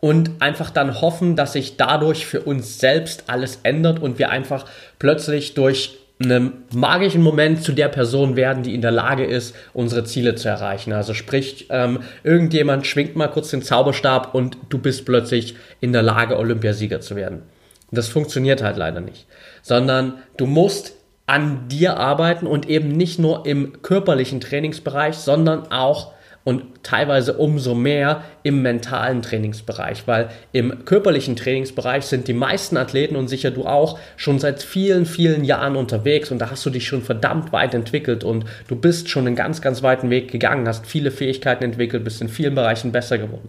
und 0.00 0.30
einfach 0.40 0.70
dann 0.70 1.00
hoffen, 1.00 1.36
dass 1.36 1.52
sich 1.52 1.76
dadurch 1.76 2.26
für 2.26 2.40
uns 2.40 2.78
selbst 2.78 3.24
alles 3.26 3.60
ändert 3.62 4.00
und 4.00 4.18
wir 4.18 4.30
einfach 4.30 4.64
plötzlich 4.98 5.54
durch 5.54 5.98
einem 6.22 6.52
magischen 6.72 7.22
Moment 7.22 7.62
zu 7.62 7.72
der 7.72 7.88
Person 7.88 8.36
werden, 8.36 8.62
die 8.62 8.74
in 8.74 8.82
der 8.82 8.92
Lage 8.92 9.24
ist, 9.24 9.54
unsere 9.72 10.04
Ziele 10.04 10.36
zu 10.36 10.48
erreichen. 10.48 10.92
Also 10.92 11.12
sprich, 11.12 11.66
ähm, 11.70 12.00
irgendjemand 12.22 12.86
schwingt 12.86 13.16
mal 13.16 13.28
kurz 13.28 13.50
den 13.50 13.62
Zauberstab 13.62 14.34
und 14.34 14.56
du 14.68 14.78
bist 14.78 15.04
plötzlich 15.04 15.56
in 15.80 15.92
der 15.92 16.02
Lage, 16.02 16.38
Olympiasieger 16.38 17.00
zu 17.00 17.16
werden. 17.16 17.42
Das 17.90 18.08
funktioniert 18.08 18.62
halt 18.62 18.76
leider 18.76 19.00
nicht. 19.00 19.26
Sondern 19.62 20.18
du 20.36 20.46
musst 20.46 20.94
an 21.26 21.68
dir 21.68 21.96
arbeiten 21.96 22.46
und 22.46 22.68
eben 22.68 22.88
nicht 22.88 23.18
nur 23.18 23.46
im 23.46 23.80
körperlichen 23.82 24.40
Trainingsbereich, 24.40 25.16
sondern 25.16 25.70
auch 25.72 26.12
und 26.44 26.62
teilweise 26.82 27.38
umso 27.38 27.74
mehr 27.74 28.22
im 28.42 28.60
mentalen 28.60 29.22
Trainingsbereich, 29.22 30.06
weil 30.06 30.28
im 30.52 30.84
körperlichen 30.84 31.36
Trainingsbereich 31.36 32.04
sind 32.04 32.28
die 32.28 32.34
meisten 32.34 32.76
Athleten 32.76 33.16
und 33.16 33.28
sicher 33.28 33.50
du 33.50 33.64
auch 33.64 33.98
schon 34.16 34.38
seit 34.38 34.62
vielen, 34.62 35.06
vielen 35.06 35.44
Jahren 35.44 35.74
unterwegs 35.74 36.30
und 36.30 36.38
da 36.38 36.50
hast 36.50 36.64
du 36.66 36.70
dich 36.70 36.86
schon 36.86 37.02
verdammt 37.02 37.52
weit 37.52 37.72
entwickelt 37.72 38.24
und 38.24 38.44
du 38.68 38.76
bist 38.76 39.08
schon 39.08 39.26
einen 39.26 39.36
ganz, 39.36 39.62
ganz 39.62 39.82
weiten 39.82 40.10
Weg 40.10 40.30
gegangen, 40.30 40.68
hast 40.68 40.86
viele 40.86 41.10
Fähigkeiten 41.10 41.64
entwickelt, 41.64 42.04
bist 42.04 42.20
in 42.20 42.28
vielen 42.28 42.54
Bereichen 42.54 42.92
besser 42.92 43.16
geworden. 43.16 43.48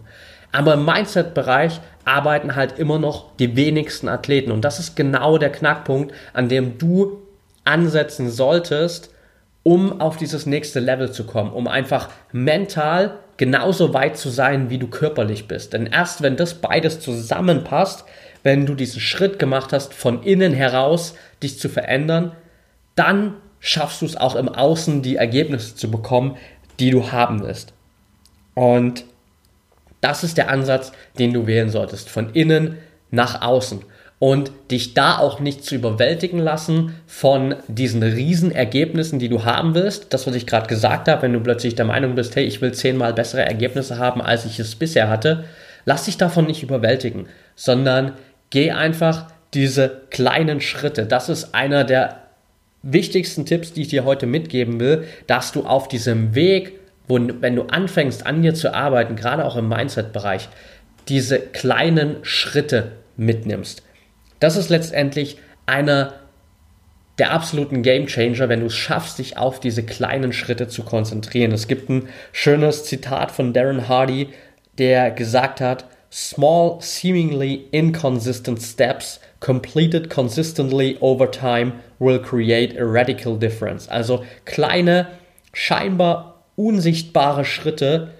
Aber 0.52 0.74
im 0.74 0.86
Mindset-Bereich 0.86 1.80
arbeiten 2.06 2.56
halt 2.56 2.78
immer 2.78 2.98
noch 2.98 3.36
die 3.36 3.56
wenigsten 3.56 4.08
Athleten 4.08 4.52
und 4.52 4.64
das 4.64 4.78
ist 4.78 4.96
genau 4.96 5.36
der 5.36 5.52
Knackpunkt, 5.52 6.14
an 6.32 6.48
dem 6.48 6.78
du 6.78 7.25
ansetzen 7.66 8.30
solltest, 8.30 9.10
um 9.62 10.00
auf 10.00 10.16
dieses 10.16 10.46
nächste 10.46 10.80
Level 10.80 11.10
zu 11.10 11.24
kommen, 11.24 11.52
um 11.52 11.66
einfach 11.66 12.08
mental 12.32 13.18
genauso 13.36 13.92
weit 13.92 14.16
zu 14.16 14.30
sein, 14.30 14.70
wie 14.70 14.78
du 14.78 14.86
körperlich 14.86 15.48
bist. 15.48 15.72
Denn 15.72 15.86
erst 15.86 16.22
wenn 16.22 16.36
das 16.36 16.54
beides 16.54 17.00
zusammenpasst, 17.00 18.04
wenn 18.42 18.64
du 18.64 18.74
diesen 18.74 19.00
Schritt 19.00 19.38
gemacht 19.38 19.72
hast, 19.72 19.92
von 19.92 20.22
innen 20.22 20.52
heraus 20.52 21.14
dich 21.42 21.58
zu 21.58 21.68
verändern, 21.68 22.32
dann 22.94 23.34
schaffst 23.58 24.02
du 24.02 24.06
es 24.06 24.16
auch 24.16 24.36
im 24.36 24.48
Außen, 24.48 25.02
die 25.02 25.16
Ergebnisse 25.16 25.74
zu 25.74 25.90
bekommen, 25.90 26.36
die 26.78 26.90
du 26.90 27.10
haben 27.10 27.42
willst. 27.42 27.72
Und 28.54 29.04
das 30.00 30.22
ist 30.22 30.38
der 30.38 30.50
Ansatz, 30.50 30.92
den 31.18 31.32
du 31.32 31.46
wählen 31.46 31.70
solltest, 31.70 32.08
von 32.08 32.30
innen 32.32 32.78
nach 33.10 33.42
außen 33.42 33.82
und 34.18 34.50
dich 34.70 34.94
da 34.94 35.18
auch 35.18 35.40
nicht 35.40 35.64
zu 35.64 35.74
überwältigen 35.74 36.38
lassen 36.38 36.94
von 37.06 37.56
diesen 37.68 38.02
Riesenergebnissen, 38.02 39.18
die 39.18 39.28
du 39.28 39.44
haben 39.44 39.74
willst. 39.74 40.14
Das, 40.14 40.26
was 40.26 40.34
ich 40.34 40.46
gerade 40.46 40.68
gesagt 40.68 41.08
habe, 41.08 41.22
wenn 41.22 41.34
du 41.34 41.40
plötzlich 41.40 41.74
der 41.74 41.84
Meinung 41.84 42.14
bist, 42.14 42.34
hey, 42.34 42.44
ich 42.44 42.62
will 42.62 42.72
zehnmal 42.72 43.12
bessere 43.12 43.44
Ergebnisse 43.44 43.98
haben, 43.98 44.22
als 44.22 44.46
ich 44.46 44.58
es 44.58 44.74
bisher 44.74 45.08
hatte, 45.08 45.44
lass 45.84 46.04
dich 46.04 46.16
davon 46.16 46.46
nicht 46.46 46.62
überwältigen, 46.62 47.26
sondern 47.56 48.12
geh 48.50 48.70
einfach 48.70 49.26
diese 49.52 50.02
kleinen 50.10 50.60
Schritte. 50.60 51.06
Das 51.06 51.28
ist 51.28 51.54
einer 51.54 51.84
der 51.84 52.22
wichtigsten 52.82 53.44
Tipps, 53.44 53.72
die 53.72 53.82
ich 53.82 53.88
dir 53.88 54.04
heute 54.04 54.26
mitgeben 54.26 54.80
will, 54.80 55.04
dass 55.26 55.52
du 55.52 55.64
auf 55.64 55.88
diesem 55.88 56.34
Weg, 56.34 56.72
wo, 57.06 57.18
wenn 57.40 57.56
du 57.56 57.64
anfängst 57.64 58.26
an 58.26 58.42
dir 58.42 58.54
zu 58.54 58.72
arbeiten, 58.72 59.16
gerade 59.16 59.44
auch 59.44 59.56
im 59.56 59.68
Mindset-Bereich, 59.68 60.48
diese 61.08 61.38
kleinen 61.38 62.16
Schritte 62.22 62.92
mitnimmst. 63.16 63.85
Das 64.40 64.56
ist 64.56 64.68
letztendlich 64.68 65.38
einer 65.66 66.14
der 67.18 67.32
absoluten 67.32 67.82
Game 67.82 68.06
Changer, 68.06 68.48
wenn 68.48 68.60
du 68.60 68.66
es 68.66 68.74
schaffst, 68.74 69.18
dich 69.18 69.38
auf 69.38 69.58
diese 69.58 69.82
kleinen 69.82 70.32
Schritte 70.32 70.68
zu 70.68 70.82
konzentrieren. 70.82 71.52
Es 71.52 71.66
gibt 71.66 71.88
ein 71.88 72.08
schönes 72.32 72.84
Zitat 72.84 73.30
von 73.30 73.52
Darren 73.52 73.88
Hardy, 73.88 74.28
der 74.78 75.10
gesagt 75.10 75.60
hat, 75.60 75.86
Small, 76.12 76.78
seemingly 76.80 77.66
inconsistent 77.72 78.62
steps 78.62 79.20
completed 79.40 80.08
consistently 80.08 80.96
over 81.00 81.30
time 81.30 81.72
will 81.98 82.18
create 82.18 82.78
a 82.78 82.84
radical 82.84 83.36
difference. 83.36 83.88
Also 83.88 84.24
kleine, 84.44 85.08
scheinbar 85.52 86.44
unsichtbare 86.54 87.44
Schritte 87.44 88.12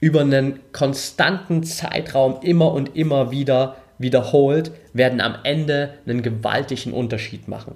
über 0.00 0.20
einen 0.20 0.60
konstanten 0.72 1.64
Zeitraum 1.64 2.40
immer 2.42 2.72
und 2.72 2.94
immer 2.94 3.30
wieder 3.30 3.76
wiederholt, 3.98 4.72
werden 4.92 5.20
am 5.20 5.36
Ende 5.44 5.94
einen 6.06 6.22
gewaltigen 6.22 6.92
Unterschied 6.92 7.48
machen. 7.48 7.74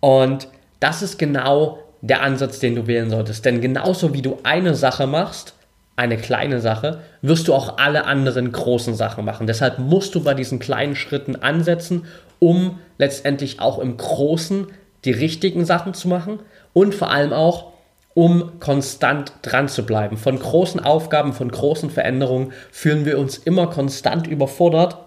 Und 0.00 0.48
das 0.80 1.02
ist 1.02 1.18
genau 1.18 1.78
der 2.02 2.22
Ansatz, 2.22 2.58
den 2.58 2.74
du 2.74 2.86
wählen 2.86 3.08
solltest. 3.08 3.44
Denn 3.44 3.60
genauso 3.60 4.12
wie 4.12 4.22
du 4.22 4.38
eine 4.42 4.74
Sache 4.74 5.06
machst, 5.06 5.54
eine 5.96 6.16
kleine 6.16 6.60
Sache, 6.60 7.00
wirst 7.22 7.48
du 7.48 7.54
auch 7.54 7.78
alle 7.78 8.04
anderen 8.04 8.52
großen 8.52 8.94
Sachen 8.94 9.24
machen. 9.24 9.46
Deshalb 9.46 9.78
musst 9.78 10.14
du 10.14 10.22
bei 10.22 10.34
diesen 10.34 10.58
kleinen 10.58 10.96
Schritten 10.96 11.36
ansetzen, 11.36 12.04
um 12.40 12.78
letztendlich 12.98 13.60
auch 13.60 13.78
im 13.78 13.96
Großen 13.96 14.66
die 15.04 15.12
richtigen 15.12 15.64
Sachen 15.64 15.94
zu 15.94 16.08
machen 16.08 16.40
und 16.72 16.94
vor 16.94 17.10
allem 17.10 17.32
auch, 17.32 17.72
um 18.14 18.60
konstant 18.60 19.32
dran 19.42 19.68
zu 19.68 19.84
bleiben. 19.84 20.16
Von 20.16 20.38
großen 20.38 20.80
Aufgaben, 20.80 21.32
von 21.32 21.50
großen 21.50 21.90
Veränderungen 21.90 22.52
fühlen 22.70 23.04
wir 23.06 23.18
uns 23.18 23.38
immer 23.38 23.68
konstant 23.68 24.26
überfordert 24.26 24.98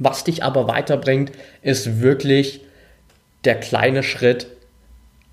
was 0.00 0.24
dich 0.24 0.42
aber 0.42 0.66
weiterbringt, 0.66 1.30
ist 1.62 2.00
wirklich 2.00 2.62
der 3.44 3.60
kleine 3.60 4.02
Schritt, 4.02 4.46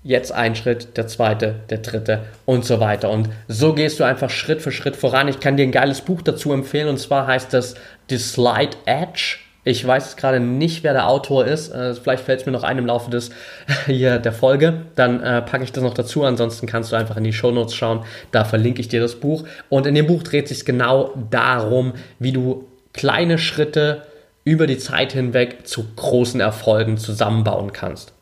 jetzt 0.04 0.30
ein 0.30 0.54
Schritt, 0.54 0.96
der 0.96 1.08
zweite, 1.08 1.56
der 1.70 1.78
dritte 1.78 2.26
und 2.44 2.64
so 2.64 2.78
weiter. 2.78 3.10
Und 3.10 3.30
so 3.48 3.72
gehst 3.72 3.98
du 3.98 4.04
einfach 4.04 4.30
Schritt 4.30 4.62
für 4.62 4.70
Schritt 4.70 4.94
voran. 4.94 5.26
Ich 5.26 5.40
kann 5.40 5.56
dir 5.56 5.64
ein 5.64 5.72
geiles 5.72 6.02
Buch 6.02 6.20
dazu 6.22 6.52
empfehlen 6.52 6.88
und 6.88 6.98
zwar 6.98 7.26
heißt 7.26 7.52
das 7.52 7.74
The 8.10 8.18
Slide 8.18 8.76
Edge. 8.84 9.38
Ich 9.64 9.86
weiß 9.86 10.16
gerade 10.16 10.38
nicht, 10.38 10.84
wer 10.84 10.92
der 10.92 11.08
Autor 11.08 11.46
ist. 11.46 11.70
Äh, 11.70 11.94
vielleicht 11.94 12.24
fällt 12.24 12.40
es 12.40 12.46
mir 12.46 12.52
noch 12.52 12.62
ein 12.62 12.78
im 12.78 12.86
Laufe 12.86 13.10
des 13.10 13.30
hier 13.86 14.18
der 14.18 14.32
Folge. 14.32 14.82
Dann 14.96 15.22
äh, 15.22 15.40
packe 15.40 15.64
ich 15.64 15.72
das 15.72 15.82
noch 15.82 15.94
dazu. 15.94 16.24
Ansonsten 16.24 16.66
kannst 16.66 16.92
du 16.92 16.96
einfach 16.96 17.16
in 17.16 17.24
die 17.24 17.32
Show 17.32 17.50
Notes 17.50 17.74
schauen. 17.74 18.04
Da 18.32 18.44
verlinke 18.44 18.82
ich 18.82 18.88
dir 18.88 19.00
das 19.00 19.16
Buch. 19.16 19.44
Und 19.70 19.86
in 19.86 19.94
dem 19.94 20.06
Buch 20.06 20.22
dreht 20.22 20.48
sich 20.48 20.64
genau 20.66 21.12
darum, 21.30 21.94
wie 22.18 22.32
du 22.32 22.66
kleine 22.92 23.38
Schritte 23.38 24.02
über 24.48 24.66
die 24.66 24.78
Zeit 24.78 25.12
hinweg 25.12 25.66
zu 25.66 25.84
großen 25.94 26.40
Erfolgen 26.40 26.96
zusammenbauen 26.96 27.74
kannst. 27.74 28.14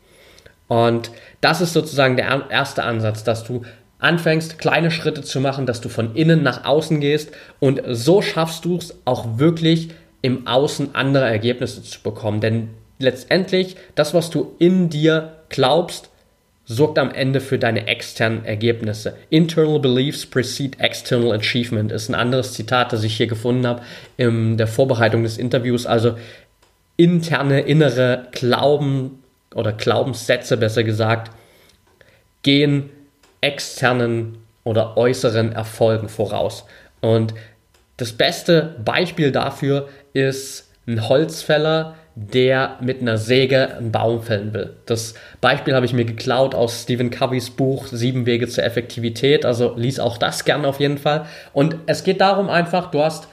Und 0.67 1.13
das 1.41 1.61
ist 1.61 1.73
sozusagen 1.73 2.17
der 2.17 2.51
erste 2.51 2.83
Ansatz, 2.83 3.23
dass 3.23 3.45
du 3.45 3.63
anfängst, 4.01 4.59
kleine 4.59 4.91
Schritte 4.91 5.23
zu 5.23 5.41
machen, 5.41 5.67
dass 5.67 5.81
du 5.81 5.89
von 5.89 6.17
innen 6.17 6.43
nach 6.43 6.65
außen 6.65 6.99
gehst 7.01 7.31
und 7.61 7.81
so 7.89 8.23
schaffst 8.23 8.65
du 8.65 8.77
es 8.77 8.97
auch 9.05 9.39
wirklich 9.39 9.91
im 10.21 10.49
Außen 10.49 10.97
andere 10.97 11.27
Ergebnisse 11.27 11.85
zu 11.85 12.01
bekommen. 12.03 12.41
Denn 12.41 12.71
letztendlich, 12.99 13.77
das, 13.95 14.13
was 14.13 14.29
du 14.29 14.57
in 14.59 14.89
dir 14.91 15.37
glaubst, 15.49 16.11
sorgt 16.67 16.99
am 16.99 17.13
Ende 17.13 17.41
für 17.41 17.59
deine 17.59 17.87
externen 17.87 18.45
Ergebnisse. 18.45 19.17
Internal 19.31 19.79
beliefs 19.79 20.27
precede 20.27 20.79
external 20.81 21.33
achievement 21.33 21.93
ist 21.93 22.09
ein 22.09 22.15
anderes 22.15 22.53
Zitat, 22.53 22.93
das 22.93 23.05
ich 23.05 23.17
hier 23.17 23.29
gefunden 23.29 23.67
habe 23.67 23.83
in 24.17 24.57
der 24.57 24.67
Vorbereitung 24.67 25.23
des 25.23 25.39
Interviews. 25.39 25.87
Also 25.87 26.17
interne, 26.97 27.61
innere 27.61 28.27
Glauben 28.33 29.23
oder 29.55 29.73
Glaubenssätze, 29.73 30.57
besser 30.57 30.83
gesagt, 30.83 31.31
gehen 32.43 32.91
externen 33.41 34.39
oder 34.65 34.97
äußeren 34.97 35.53
Erfolgen 35.53 36.09
voraus. 36.09 36.65
Und 37.01 37.33
das 37.97 38.13
beste 38.13 38.75
Beispiel 38.85 39.31
dafür 39.31 39.89
ist 40.13 40.69
ein 40.89 41.09
Holzfäller, 41.09 41.95
der 42.19 42.79
mit 42.81 43.03
einer 43.03 43.19
Säge 43.19 43.77
einen 43.77 43.93
Baum 43.93 44.23
fällen 44.23 44.55
will. 44.55 44.75
Das 44.87 45.15
Beispiel 45.43 45.75
habe 45.75 45.85
ich 45.85 45.93
mir 45.93 46.07
geklaut 46.07 46.55
aus 46.55 46.83
Stephen 46.83 47.11
Coveys 47.11 47.51
Buch 47.51 47.87
Sieben 47.89 48.25
Wege 48.25 48.49
zur 48.49 48.65
Effektivität. 48.65 49.45
Also 49.45 49.75
lies 49.77 50.01
auch 50.01 50.17
das 50.17 50.47
gerne 50.47 50.67
auf 50.67 50.81
jeden 50.81 50.97
Fall. 50.97 51.27
Und 51.53 51.77
es 51.85 52.05
geht 52.05 52.23
darum 52.23 52.49
einfach, 52.49 52.91
du 52.91 53.03
hast 53.03 53.29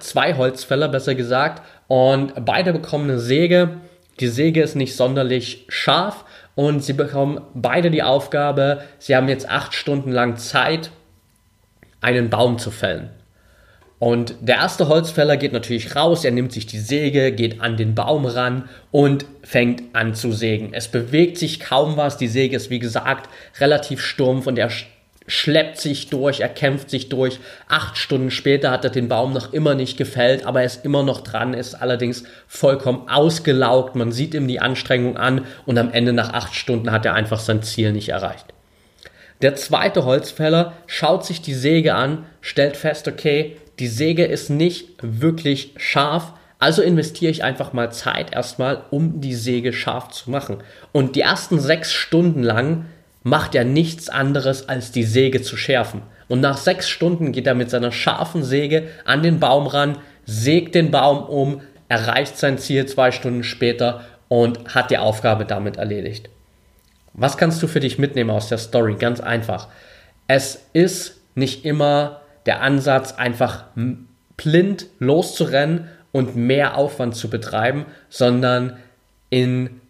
zwei 0.00 0.34
Holzfäller, 0.34 0.88
besser 0.88 1.14
gesagt, 1.14 1.62
und 1.88 2.44
beide 2.44 2.74
bekommen 2.74 3.04
eine 3.04 3.18
Säge. 3.18 3.78
Die 4.20 4.28
Säge 4.28 4.62
ist 4.62 4.76
nicht 4.76 4.96
sonderlich 4.96 5.64
scharf 5.68 6.26
und 6.54 6.84
sie 6.84 6.92
bekommen 6.92 7.40
beide 7.54 7.90
die 7.90 8.02
Aufgabe, 8.02 8.82
sie 8.98 9.16
haben 9.16 9.28
jetzt 9.28 9.48
acht 9.48 9.72
Stunden 9.72 10.12
lang 10.12 10.36
Zeit, 10.36 10.90
einen 12.02 12.28
Baum 12.28 12.58
zu 12.58 12.70
fällen. 12.70 13.08
Und 14.00 14.34
der 14.40 14.56
erste 14.56 14.88
Holzfäller 14.88 15.36
geht 15.36 15.52
natürlich 15.52 15.94
raus, 15.94 16.24
er 16.24 16.30
nimmt 16.30 16.52
sich 16.52 16.66
die 16.66 16.78
Säge, 16.78 17.32
geht 17.32 17.60
an 17.60 17.76
den 17.76 17.94
Baum 17.94 18.24
ran 18.24 18.66
und 18.90 19.26
fängt 19.42 19.94
an 19.94 20.14
zu 20.14 20.32
sägen. 20.32 20.70
Es 20.72 20.88
bewegt 20.88 21.36
sich 21.36 21.60
kaum 21.60 21.98
was, 21.98 22.16
die 22.16 22.26
Säge 22.26 22.56
ist 22.56 22.70
wie 22.70 22.78
gesagt 22.78 23.28
relativ 23.60 24.00
stumpf 24.00 24.46
und 24.46 24.58
er 24.58 24.70
schleppt 25.26 25.76
sich 25.76 26.08
durch, 26.08 26.40
er 26.40 26.48
kämpft 26.48 26.88
sich 26.88 27.10
durch. 27.10 27.40
Acht 27.68 27.98
Stunden 27.98 28.30
später 28.30 28.70
hat 28.70 28.84
er 28.84 28.90
den 28.90 29.08
Baum 29.08 29.34
noch 29.34 29.52
immer 29.52 29.74
nicht 29.74 29.98
gefällt, 29.98 30.46
aber 30.46 30.60
er 30.60 30.66
ist 30.66 30.82
immer 30.82 31.02
noch 31.02 31.20
dran, 31.20 31.52
ist 31.52 31.74
allerdings 31.74 32.24
vollkommen 32.48 33.06
ausgelaugt. 33.06 33.96
Man 33.96 34.12
sieht 34.12 34.32
ihm 34.32 34.48
die 34.48 34.60
Anstrengung 34.60 35.18
an 35.18 35.44
und 35.66 35.76
am 35.76 35.92
Ende 35.92 36.14
nach 36.14 36.32
acht 36.32 36.54
Stunden 36.54 36.90
hat 36.90 37.04
er 37.04 37.12
einfach 37.12 37.38
sein 37.38 37.62
Ziel 37.62 37.92
nicht 37.92 38.08
erreicht. 38.08 38.46
Der 39.42 39.56
zweite 39.56 40.04
Holzfäller 40.06 40.74
schaut 40.86 41.24
sich 41.24 41.40
die 41.42 41.54
Säge 41.54 41.94
an, 41.94 42.26
stellt 42.40 42.76
fest, 42.76 43.06
okay, 43.06 43.56
die 43.80 43.88
Säge 43.88 44.24
ist 44.24 44.50
nicht 44.50 44.90
wirklich 45.00 45.72
scharf, 45.76 46.34
also 46.58 46.82
investiere 46.82 47.30
ich 47.30 47.42
einfach 47.42 47.72
mal 47.72 47.90
Zeit 47.90 48.34
erstmal, 48.34 48.82
um 48.90 49.22
die 49.22 49.34
Säge 49.34 49.72
scharf 49.72 50.08
zu 50.08 50.30
machen. 50.30 50.58
Und 50.92 51.16
die 51.16 51.22
ersten 51.22 51.58
sechs 51.58 51.92
Stunden 51.92 52.42
lang 52.42 52.84
macht 53.22 53.54
er 53.54 53.64
nichts 53.64 54.10
anderes, 54.10 54.68
als 54.68 54.92
die 54.92 55.04
Säge 55.04 55.40
zu 55.40 55.56
schärfen. 55.56 56.02
Und 56.28 56.40
nach 56.40 56.58
sechs 56.58 56.88
Stunden 56.88 57.32
geht 57.32 57.46
er 57.46 57.54
mit 57.54 57.70
seiner 57.70 57.92
scharfen 57.92 58.44
Säge 58.44 58.88
an 59.04 59.22
den 59.22 59.40
Baum 59.40 59.66
ran, 59.66 59.98
sägt 60.26 60.74
den 60.74 60.90
Baum 60.90 61.24
um, 61.24 61.62
erreicht 61.88 62.36
sein 62.36 62.58
Ziel 62.58 62.86
zwei 62.86 63.10
Stunden 63.10 63.42
später 63.42 64.04
und 64.28 64.74
hat 64.74 64.90
die 64.90 64.98
Aufgabe 64.98 65.46
damit 65.46 65.78
erledigt. 65.78 66.28
Was 67.14 67.36
kannst 67.36 67.62
du 67.62 67.66
für 67.66 67.80
dich 67.80 67.98
mitnehmen 67.98 68.30
aus 68.30 68.48
der 68.48 68.58
Story? 68.58 68.96
Ganz 68.98 69.20
einfach. 69.20 69.68
Es 70.28 70.66
ist 70.72 71.20
nicht 71.34 71.64
immer 71.64 72.20
der 72.50 72.62
Ansatz, 72.62 73.12
einfach 73.12 73.62
blind 74.36 74.86
loszurennen 74.98 75.86
und 76.10 76.34
mehr 76.34 76.76
Aufwand 76.76 77.14
zu 77.14 77.30
betreiben, 77.30 77.86
sondern 78.08 78.76
in 79.30 79.80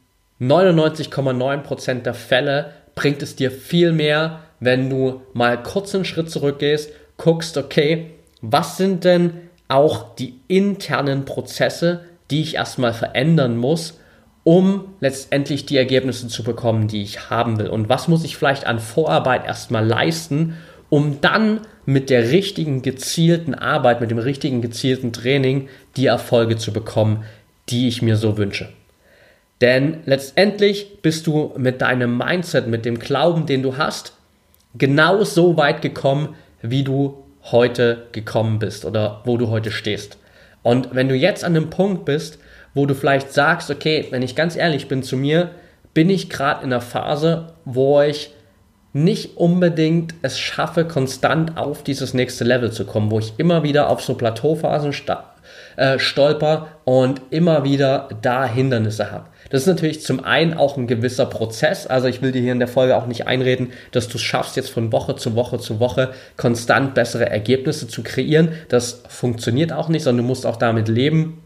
99,9% 0.42 2.02
der 2.02 2.12
Fälle 2.12 2.72
bringt 2.94 3.22
es 3.22 3.34
dir 3.34 3.50
viel 3.50 3.92
mehr, 3.92 4.40
wenn 4.60 4.90
du 4.90 5.22
mal 5.32 5.62
kurz 5.62 5.94
einen 5.94 6.04
Schritt 6.04 6.30
zurückgehst, 6.30 6.92
guckst, 7.16 7.56
okay, 7.56 8.10
was 8.42 8.76
sind 8.76 9.04
denn 9.04 9.48
auch 9.68 10.14
die 10.14 10.34
internen 10.46 11.24
Prozesse, 11.24 12.04
die 12.30 12.42
ich 12.42 12.56
erstmal 12.56 12.92
verändern 12.92 13.56
muss, 13.56 13.98
um 14.44 14.96
letztendlich 15.00 15.64
die 15.64 15.78
Ergebnisse 15.78 16.28
zu 16.28 16.42
bekommen, 16.42 16.88
die 16.88 17.00
ich 17.00 17.30
haben 17.30 17.58
will. 17.58 17.68
Und 17.68 17.88
was 17.88 18.06
muss 18.06 18.22
ich 18.22 18.36
vielleicht 18.36 18.66
an 18.66 18.80
Vorarbeit 18.80 19.46
erstmal 19.46 19.86
leisten, 19.86 20.58
um 20.90 21.20
dann 21.20 21.62
mit 21.86 22.10
der 22.10 22.30
richtigen 22.30 22.82
gezielten 22.82 23.54
Arbeit, 23.54 24.00
mit 24.00 24.10
dem 24.10 24.18
richtigen 24.18 24.60
gezielten 24.60 25.12
Training 25.12 25.68
die 25.96 26.06
Erfolge 26.06 26.56
zu 26.56 26.72
bekommen, 26.72 27.24
die 27.70 27.88
ich 27.88 28.02
mir 28.02 28.16
so 28.16 28.36
wünsche. 28.36 28.68
Denn 29.60 29.98
letztendlich 30.04 31.00
bist 31.02 31.26
du 31.26 31.54
mit 31.56 31.80
deinem 31.80 32.18
Mindset, 32.18 32.66
mit 32.66 32.84
dem 32.84 32.98
Glauben, 32.98 33.46
den 33.46 33.62
du 33.62 33.76
hast, 33.76 34.14
genau 34.76 35.22
so 35.24 35.56
weit 35.56 35.82
gekommen, 35.82 36.34
wie 36.62 36.84
du 36.84 37.24
heute 37.44 38.06
gekommen 38.12 38.58
bist 38.58 38.84
oder 38.84 39.22
wo 39.24 39.36
du 39.36 39.48
heute 39.48 39.70
stehst. 39.70 40.18
Und 40.62 40.94
wenn 40.94 41.08
du 41.08 41.14
jetzt 41.14 41.44
an 41.44 41.54
dem 41.54 41.70
Punkt 41.70 42.04
bist, 42.04 42.38
wo 42.74 42.86
du 42.86 42.94
vielleicht 42.94 43.32
sagst, 43.32 43.70
okay, 43.70 44.06
wenn 44.10 44.22
ich 44.22 44.36
ganz 44.36 44.56
ehrlich 44.56 44.88
bin 44.88 45.02
zu 45.02 45.16
mir, 45.16 45.50
bin 45.94 46.10
ich 46.10 46.30
gerade 46.30 46.64
in 46.64 46.72
einer 46.72 46.80
Phase, 46.80 47.54
wo 47.64 48.00
ich 48.00 48.32
nicht 48.92 49.36
unbedingt 49.36 50.14
es 50.22 50.38
schaffe, 50.38 50.84
konstant 50.84 51.56
auf 51.56 51.84
dieses 51.84 52.12
nächste 52.12 52.44
Level 52.44 52.72
zu 52.72 52.84
kommen, 52.84 53.10
wo 53.10 53.18
ich 53.18 53.34
immer 53.36 53.62
wieder 53.62 53.88
auf 53.88 54.02
so 54.02 54.14
Plateauphasen 54.14 54.92
äh, 55.76 55.98
stolper 55.98 56.68
und 56.84 57.22
immer 57.30 57.64
wieder 57.64 58.08
da 58.20 58.44
Hindernisse 58.46 59.12
habe. 59.12 59.26
Das 59.50 59.62
ist 59.62 59.66
natürlich 59.66 60.02
zum 60.02 60.24
einen 60.24 60.54
auch 60.54 60.76
ein 60.76 60.86
gewisser 60.86 61.26
Prozess. 61.26 61.86
Also 61.86 62.06
ich 62.06 62.22
will 62.22 62.32
dir 62.32 62.40
hier 62.40 62.52
in 62.52 62.60
der 62.60 62.68
Folge 62.68 62.96
auch 62.96 63.06
nicht 63.06 63.26
einreden, 63.26 63.72
dass 63.90 64.08
du 64.08 64.16
es 64.16 64.22
schaffst, 64.22 64.56
jetzt 64.56 64.70
von 64.70 64.92
Woche 64.92 65.16
zu 65.16 65.34
Woche 65.34 65.58
zu 65.58 65.80
Woche 65.80 66.10
konstant 66.36 66.94
bessere 66.94 67.28
Ergebnisse 67.28 67.88
zu 67.88 68.02
kreieren. 68.02 68.50
Das 68.68 69.02
funktioniert 69.08 69.72
auch 69.72 69.88
nicht, 69.88 70.04
sondern 70.04 70.24
du 70.24 70.28
musst 70.28 70.46
auch 70.46 70.56
damit 70.56 70.88
leben, 70.88 71.42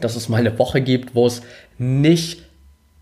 dass 0.00 0.16
es 0.16 0.28
mal 0.28 0.38
eine 0.38 0.58
Woche 0.58 0.80
gibt, 0.80 1.14
wo 1.14 1.26
es 1.26 1.42
nicht 1.78 2.42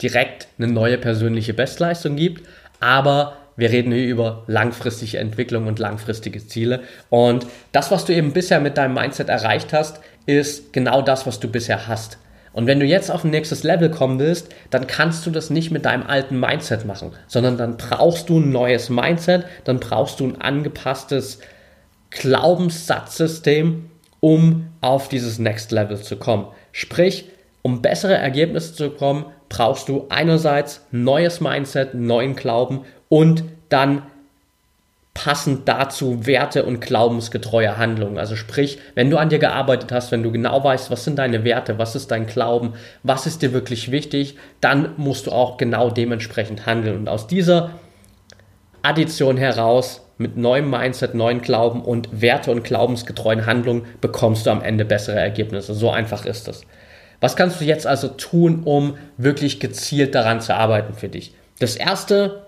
direkt 0.03 0.49
eine 0.59 0.69
neue 0.69 0.99
persönliche 0.99 1.55
Bestleistung 1.55 2.17
gibt, 2.17 2.45
aber 2.81 3.37
wir 3.57 3.71
reden 3.71 3.93
hier 3.93 4.07
über 4.07 4.45
langfristige 4.47 5.19
Entwicklung 5.19 5.67
und 5.67 5.79
langfristige 5.79 6.47
Ziele. 6.47 6.83
Und 7.11 7.47
das, 7.73 7.91
was 7.91 8.05
du 8.05 8.15
eben 8.15 8.33
bisher 8.33 8.61
mit 8.61 8.77
deinem 8.77 8.95
Mindset 8.95 9.29
erreicht 9.29 9.73
hast, 9.73 10.01
ist 10.27 10.73
genau 10.73 11.03
das, 11.03 11.27
was 11.27 11.41
du 11.41 11.49
bisher 11.49 11.87
hast. 11.87 12.19
Und 12.53 12.69
wenn 12.69 12.79
du 12.79 12.87
jetzt 12.87 13.11
auf 13.11 13.25
ein 13.25 13.31
nächstes 13.31 13.65
Level 13.65 13.91
kommen 13.91 14.21
willst, 14.21 14.49
dann 14.71 14.87
kannst 14.87 15.27
du 15.27 15.31
das 15.31 15.51
nicht 15.51 15.73
mit 15.73 15.85
deinem 15.85 16.07
alten 16.07 16.39
Mindset 16.39 16.85
machen, 16.85 17.13
sondern 17.27 17.59
dann 17.59 17.77
brauchst 17.77 18.29
du 18.29 18.39
ein 18.39 18.51
neues 18.51 18.91
Mindset, 18.91 19.45
dann 19.65 19.81
brauchst 19.81 20.21
du 20.21 20.27
ein 20.29 20.41
angepasstes 20.41 21.41
Glaubenssatzsystem, 22.11 23.91
um 24.21 24.69
auf 24.81 25.09
dieses 25.09 25.41
Next 25.41 25.73
Level 25.73 26.01
zu 26.01 26.17
kommen. 26.17 26.47
Sprich, 26.71 27.29
um 27.63 27.83
bessere 27.83 28.15
Ergebnisse 28.15 28.75
zu 28.75 28.91
bekommen, 28.91 29.27
brauchst 29.49 29.89
du 29.89 30.07
einerseits 30.09 30.87
neues 30.93 31.41
Mindset, 31.41 31.95
neuen 31.95 32.37
Glauben 32.37 32.83
und 33.15 33.45
dann 33.69 34.03
passend 35.15 35.69
dazu 35.69 36.27
Werte 36.27 36.65
und 36.65 36.81
glaubensgetreue 36.81 37.79
Handlungen. 37.79 38.19
Also 38.19 38.35
sprich, 38.35 38.81
wenn 38.97 39.09
du 39.09 39.19
an 39.19 39.29
dir 39.29 39.39
gearbeitet 39.39 39.93
hast, 39.93 40.11
wenn 40.11 40.25
du 40.25 40.33
genau 40.33 40.65
weißt, 40.65 40.91
was 40.91 41.05
sind 41.05 41.21
deine 41.21 41.45
Werte, 41.45 41.79
was 41.79 41.95
ist 41.95 42.11
dein 42.11 42.27
Glauben, 42.27 42.73
was 43.05 43.29
ist 43.29 43.43
dir 43.43 43.53
wirklich 43.53 43.93
wichtig, 43.93 44.37
dann 44.61 44.95
musst 44.97 45.29
du 45.29 45.31
auch 45.31 45.59
genau 45.59 45.91
dementsprechend 45.91 46.67
handeln. 46.67 46.97
Und 46.97 47.09
aus 47.09 47.29
dieser 47.29 47.71
Addition 48.83 49.37
heraus 49.37 50.05
mit 50.19 50.37
neuem 50.37 50.69
Mindset, 50.69 51.15
neuen 51.15 51.41
Glauben 51.41 51.83
und 51.83 52.21
Werte 52.21 52.51
und 52.51 52.65
glaubensgetreuen 52.65 53.47
Handlungen 53.47 53.85
bekommst 54.01 54.47
du 54.47 54.51
am 54.51 54.61
Ende 54.61 54.85
bessere 54.85 55.21
Ergebnisse. 55.21 55.73
So 55.73 55.91
einfach 55.91 56.27
ist 56.27 56.49
es. 56.49 56.63
Was 57.21 57.37
kannst 57.37 57.61
du 57.61 57.65
jetzt 57.65 57.87
also 57.87 58.09
tun, 58.09 58.65
um 58.65 58.99
wirklich 59.19 59.61
gezielt 59.61 60.17
daran 60.17 60.41
zu 60.41 60.57
arbeiten 60.57 60.95
für 60.95 61.09
dich? 61.09 61.33
Das 61.61 61.77
erste 61.77 62.44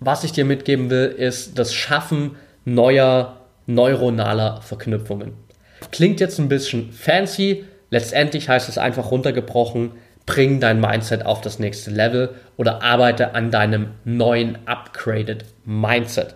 was 0.00 0.24
ich 0.24 0.32
dir 0.32 0.44
mitgeben 0.44 0.90
will, 0.90 1.06
ist 1.06 1.58
das 1.58 1.74
Schaffen 1.74 2.36
neuer 2.64 3.38
neuronaler 3.66 4.62
Verknüpfungen. 4.62 5.34
Klingt 5.92 6.20
jetzt 6.20 6.38
ein 6.38 6.48
bisschen 6.48 6.92
fancy, 6.92 7.64
letztendlich 7.90 8.48
heißt 8.48 8.68
es 8.68 8.78
einfach 8.78 9.10
runtergebrochen, 9.10 9.92
bring 10.26 10.60
dein 10.60 10.80
Mindset 10.80 11.24
auf 11.24 11.40
das 11.40 11.58
nächste 11.58 11.90
Level 11.90 12.34
oder 12.56 12.82
arbeite 12.82 13.34
an 13.34 13.50
deinem 13.50 13.88
neuen 14.04 14.58
upgraded 14.66 15.44
Mindset. 15.64 16.34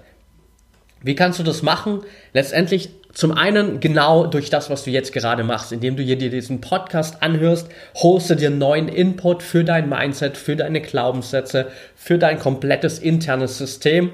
Wie 1.02 1.14
kannst 1.14 1.38
du 1.38 1.42
das 1.42 1.62
machen? 1.62 2.00
Letztendlich 2.32 2.90
zum 3.12 3.32
einen 3.32 3.80
genau 3.80 4.26
durch 4.26 4.48
das, 4.48 4.70
was 4.70 4.84
du 4.84 4.90
jetzt 4.90 5.12
gerade 5.12 5.44
machst, 5.44 5.72
indem 5.72 5.96
du 5.96 6.04
dir 6.04 6.16
diesen 6.16 6.60
Podcast 6.60 7.22
anhörst, 7.22 7.68
holst 7.94 8.30
du 8.30 8.36
dir 8.36 8.50
neuen 8.50 8.88
Input 8.88 9.42
für 9.42 9.64
dein 9.64 9.88
Mindset, 9.88 10.36
für 10.36 10.56
deine 10.56 10.80
Glaubenssätze, 10.80 11.66
für 11.94 12.18
dein 12.18 12.38
komplettes 12.38 12.98
internes 12.98 13.58
System 13.58 14.10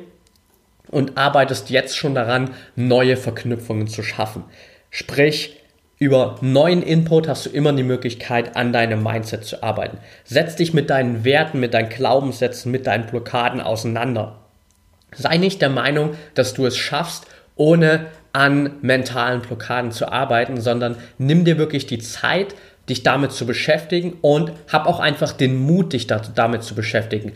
und 0.90 1.16
arbeitest 1.16 1.70
jetzt 1.70 1.96
schon 1.96 2.14
daran, 2.14 2.50
neue 2.74 3.16
Verknüpfungen 3.16 3.86
zu 3.86 4.02
schaffen. 4.02 4.44
Sprich, 4.90 5.56
über 5.98 6.36
neuen 6.40 6.82
Input 6.82 7.28
hast 7.28 7.46
du 7.46 7.50
immer 7.50 7.72
die 7.72 7.82
Möglichkeit, 7.82 8.56
an 8.56 8.72
deinem 8.72 9.02
Mindset 9.02 9.44
zu 9.44 9.62
arbeiten. 9.62 9.98
Setz 10.24 10.56
dich 10.56 10.72
mit 10.72 10.90
deinen 10.90 11.24
Werten, 11.24 11.60
mit 11.60 11.74
deinen 11.74 11.88
Glaubenssätzen, 11.88 12.70
mit 12.70 12.86
deinen 12.86 13.06
Blockaden 13.06 13.60
auseinander. 13.60 14.40
Sei 15.12 15.38
nicht 15.38 15.60
der 15.60 15.70
Meinung, 15.70 16.14
dass 16.34 16.54
du 16.54 16.66
es 16.66 16.76
schaffst, 16.76 17.26
ohne 17.56 18.06
an 18.32 18.76
mentalen 18.82 19.40
Blockaden 19.40 19.90
zu 19.90 20.10
arbeiten, 20.10 20.60
sondern 20.60 20.96
nimm 21.18 21.44
dir 21.44 21.58
wirklich 21.58 21.86
die 21.86 21.98
Zeit, 21.98 22.54
dich 22.88 23.02
damit 23.02 23.32
zu 23.32 23.46
beschäftigen 23.46 24.14
und 24.22 24.52
hab 24.68 24.86
auch 24.86 25.00
einfach 25.00 25.32
den 25.32 25.56
Mut, 25.56 25.92
dich 25.92 26.06
damit 26.06 26.62
zu 26.62 26.74
beschäftigen. 26.74 27.32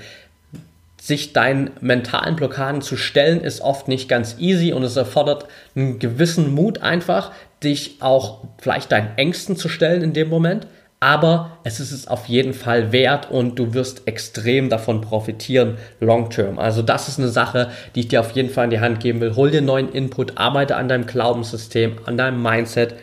sich 1.01 1.33
deinen 1.33 1.71
mentalen 1.81 2.37
Blockaden 2.37 2.81
zu 2.81 2.97
stellen, 2.97 3.41
ist 3.41 3.61
oft 3.61 3.89
nicht 3.89 4.09
ganz 4.09 4.37
easy 4.39 4.73
und 4.73 4.85
es 4.85 4.95
erfordert 4.95 5.47
einen 5.75 5.99
gewissen 5.99 6.55
Mut 6.55 6.81
einfach, 6.81 7.33
dich 7.65 7.97
auch 7.99 8.45
vielleicht 8.59 8.93
deinen 8.93 9.19
Ängsten 9.19 9.57
zu 9.57 9.69
stellen 9.69 10.03
in 10.03 10.13
dem 10.13 10.29
Moment. 10.29 10.69
Aber 11.03 11.59
es 11.65 11.81
ist 11.81 11.91
es 11.91 12.07
auf 12.07 12.27
jeden 12.27 12.55
Fall 12.55 12.93
wert 12.93 13.29
und 13.29 13.59
du 13.59 13.75
wirst 13.75 14.07
extrem 14.07 14.69
davon 14.69 15.01
profitieren, 15.01 15.79
long 15.99 16.31
term. 16.31 16.61
Also 16.61 16.81
das 16.81 17.09
ist 17.09 17.19
eine 17.19 17.27
Sache, 17.27 17.71
die 17.97 18.01
ich 18.01 18.09
dir 18.09 18.21
auf 18.21 18.31
jeden 18.31 18.51
Fall 18.51 18.67
in 18.67 18.71
die 18.71 18.79
Hand 18.79 19.01
geben 19.01 19.21
will. 19.21 19.35
Hol 19.35 19.51
dir 19.51 19.63
neuen 19.63 19.91
Input, 19.91 20.39
arbeite 20.39 20.77
an 20.77 20.87
deinem 20.87 21.07
Glaubenssystem, 21.07 21.97
an 22.07 22.17
deinem 22.17 22.41
Mindset 22.41 22.95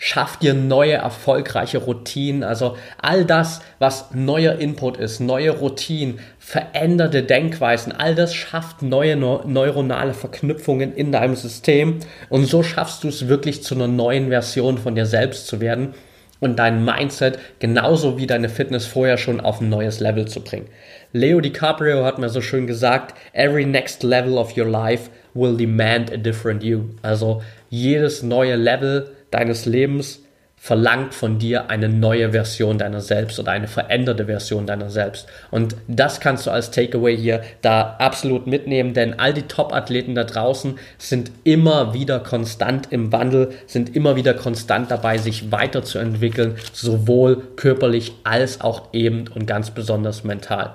Schaff 0.00 0.36
dir 0.36 0.54
neue 0.54 0.92
erfolgreiche 0.92 1.78
Routinen, 1.78 2.44
also 2.44 2.76
all 3.02 3.24
das, 3.24 3.60
was 3.80 4.14
neuer 4.14 4.54
Input 4.54 4.96
ist, 4.96 5.18
neue 5.18 5.50
Routinen, 5.50 6.20
veränderte 6.38 7.24
Denkweisen, 7.24 7.90
all 7.90 8.14
das 8.14 8.32
schafft 8.32 8.80
neue 8.80 9.16
neuronale 9.16 10.14
Verknüpfungen 10.14 10.94
in 10.94 11.10
deinem 11.10 11.34
System 11.34 11.98
und 12.28 12.44
so 12.44 12.62
schaffst 12.62 13.02
du 13.02 13.08
es 13.08 13.26
wirklich 13.26 13.64
zu 13.64 13.74
einer 13.74 13.88
neuen 13.88 14.28
Version 14.28 14.78
von 14.78 14.94
dir 14.94 15.04
selbst 15.04 15.48
zu 15.48 15.60
werden 15.60 15.94
und 16.40 16.58
dein 16.58 16.84
Mindset 16.84 17.38
genauso 17.58 18.18
wie 18.18 18.26
deine 18.26 18.48
Fitness 18.48 18.86
vorher 18.86 19.18
schon 19.18 19.40
auf 19.40 19.60
ein 19.60 19.68
neues 19.68 20.00
Level 20.00 20.26
zu 20.26 20.42
bringen. 20.42 20.66
Leo 21.12 21.40
DiCaprio 21.40 22.04
hat 22.04 22.18
mir 22.18 22.28
so 22.28 22.40
schön 22.40 22.66
gesagt, 22.66 23.14
every 23.32 23.64
next 23.64 24.02
level 24.02 24.38
of 24.38 24.56
your 24.56 24.66
life 24.66 25.10
will 25.34 25.56
demand 25.56 26.12
a 26.12 26.16
different 26.16 26.62
you. 26.62 26.90
Also 27.02 27.42
jedes 27.70 28.22
neue 28.22 28.56
Level 28.56 29.10
deines 29.30 29.66
Lebens 29.66 30.22
verlangt 30.60 31.14
von 31.14 31.38
dir 31.38 31.70
eine 31.70 31.88
neue 31.88 32.32
Version 32.32 32.78
deiner 32.78 33.00
selbst 33.00 33.38
oder 33.38 33.52
eine 33.52 33.68
veränderte 33.68 34.26
Version 34.26 34.66
deiner 34.66 34.90
selbst. 34.90 35.26
Und 35.50 35.76
das 35.86 36.20
kannst 36.20 36.46
du 36.46 36.50
als 36.50 36.70
Takeaway 36.70 37.16
hier 37.16 37.42
da 37.62 37.96
absolut 37.98 38.46
mitnehmen, 38.46 38.92
denn 38.92 39.18
all 39.18 39.32
die 39.32 39.42
Top-Athleten 39.42 40.14
da 40.14 40.24
draußen 40.24 40.78
sind 40.98 41.30
immer 41.44 41.94
wieder 41.94 42.20
konstant 42.20 42.92
im 42.92 43.12
Wandel, 43.12 43.50
sind 43.66 43.94
immer 43.94 44.16
wieder 44.16 44.34
konstant 44.34 44.90
dabei, 44.90 45.18
sich 45.18 45.52
weiterzuentwickeln, 45.52 46.56
sowohl 46.72 47.42
körperlich 47.56 48.12
als 48.24 48.60
auch 48.60 48.92
eben 48.92 49.26
und 49.28 49.46
ganz 49.46 49.70
besonders 49.70 50.24
mental. 50.24 50.74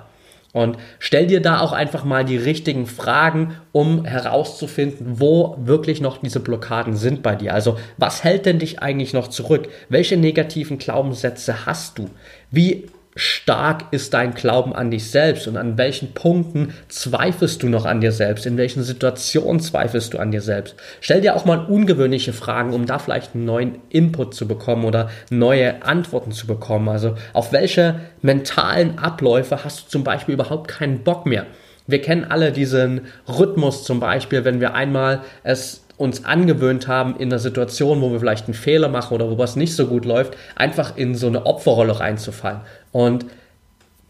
Und 0.54 0.78
stell 1.00 1.26
dir 1.26 1.42
da 1.42 1.58
auch 1.58 1.72
einfach 1.72 2.04
mal 2.04 2.24
die 2.24 2.36
richtigen 2.36 2.86
Fragen, 2.86 3.56
um 3.72 4.04
herauszufinden, 4.04 5.18
wo 5.18 5.56
wirklich 5.58 6.00
noch 6.00 6.18
diese 6.18 6.38
Blockaden 6.38 6.96
sind 6.96 7.24
bei 7.24 7.34
dir. 7.34 7.52
Also, 7.52 7.76
was 7.98 8.22
hält 8.22 8.46
denn 8.46 8.60
dich 8.60 8.80
eigentlich 8.80 9.12
noch 9.12 9.26
zurück? 9.28 9.68
Welche 9.88 10.16
negativen 10.16 10.78
Glaubenssätze 10.78 11.66
hast 11.66 11.98
du? 11.98 12.08
Wie 12.52 12.86
stark 13.16 13.84
ist 13.92 14.14
dein 14.14 14.34
Glauben 14.34 14.74
an 14.74 14.90
dich 14.90 15.10
selbst 15.10 15.46
und 15.46 15.56
an 15.56 15.78
welchen 15.78 16.14
Punkten 16.14 16.74
zweifelst 16.88 17.62
du 17.62 17.68
noch 17.68 17.84
an 17.84 18.00
dir 18.00 18.12
selbst, 18.12 18.46
in 18.46 18.56
welchen 18.56 18.82
Situationen 18.82 19.60
zweifelst 19.60 20.14
du 20.14 20.18
an 20.18 20.30
dir 20.30 20.40
selbst. 20.40 20.74
Stell 21.00 21.20
dir 21.20 21.36
auch 21.36 21.44
mal 21.44 21.64
ungewöhnliche 21.66 22.32
Fragen, 22.32 22.72
um 22.72 22.86
da 22.86 22.98
vielleicht 22.98 23.34
einen 23.34 23.44
neuen 23.44 23.78
Input 23.88 24.34
zu 24.34 24.48
bekommen 24.48 24.84
oder 24.84 25.10
neue 25.30 25.84
Antworten 25.84 26.32
zu 26.32 26.46
bekommen. 26.46 26.88
Also 26.88 27.14
auf 27.32 27.52
welche 27.52 28.00
mentalen 28.22 28.98
Abläufe 28.98 29.64
hast 29.64 29.86
du 29.86 29.88
zum 29.90 30.04
Beispiel 30.04 30.34
überhaupt 30.34 30.68
keinen 30.68 31.04
Bock 31.04 31.26
mehr? 31.26 31.46
Wir 31.86 32.00
kennen 32.00 32.24
alle 32.24 32.50
diesen 32.50 33.02
Rhythmus 33.28 33.84
zum 33.84 34.00
Beispiel, 34.00 34.44
wenn 34.44 34.60
wir 34.60 34.74
einmal 34.74 35.20
es 35.42 35.84
uns 35.96 36.24
angewöhnt 36.24 36.88
haben, 36.88 37.16
in 37.16 37.28
einer 37.28 37.38
Situation, 37.38 38.00
wo 38.00 38.10
wir 38.10 38.18
vielleicht 38.18 38.46
einen 38.46 38.54
Fehler 38.54 38.88
machen 38.88 39.14
oder 39.14 39.30
wo 39.30 39.38
was 39.38 39.54
nicht 39.54 39.76
so 39.76 39.86
gut 39.86 40.04
läuft, 40.04 40.36
einfach 40.56 40.96
in 40.96 41.14
so 41.14 41.28
eine 41.28 41.46
Opferrolle 41.46 42.00
reinzufallen. 42.00 42.62
Und 42.94 43.26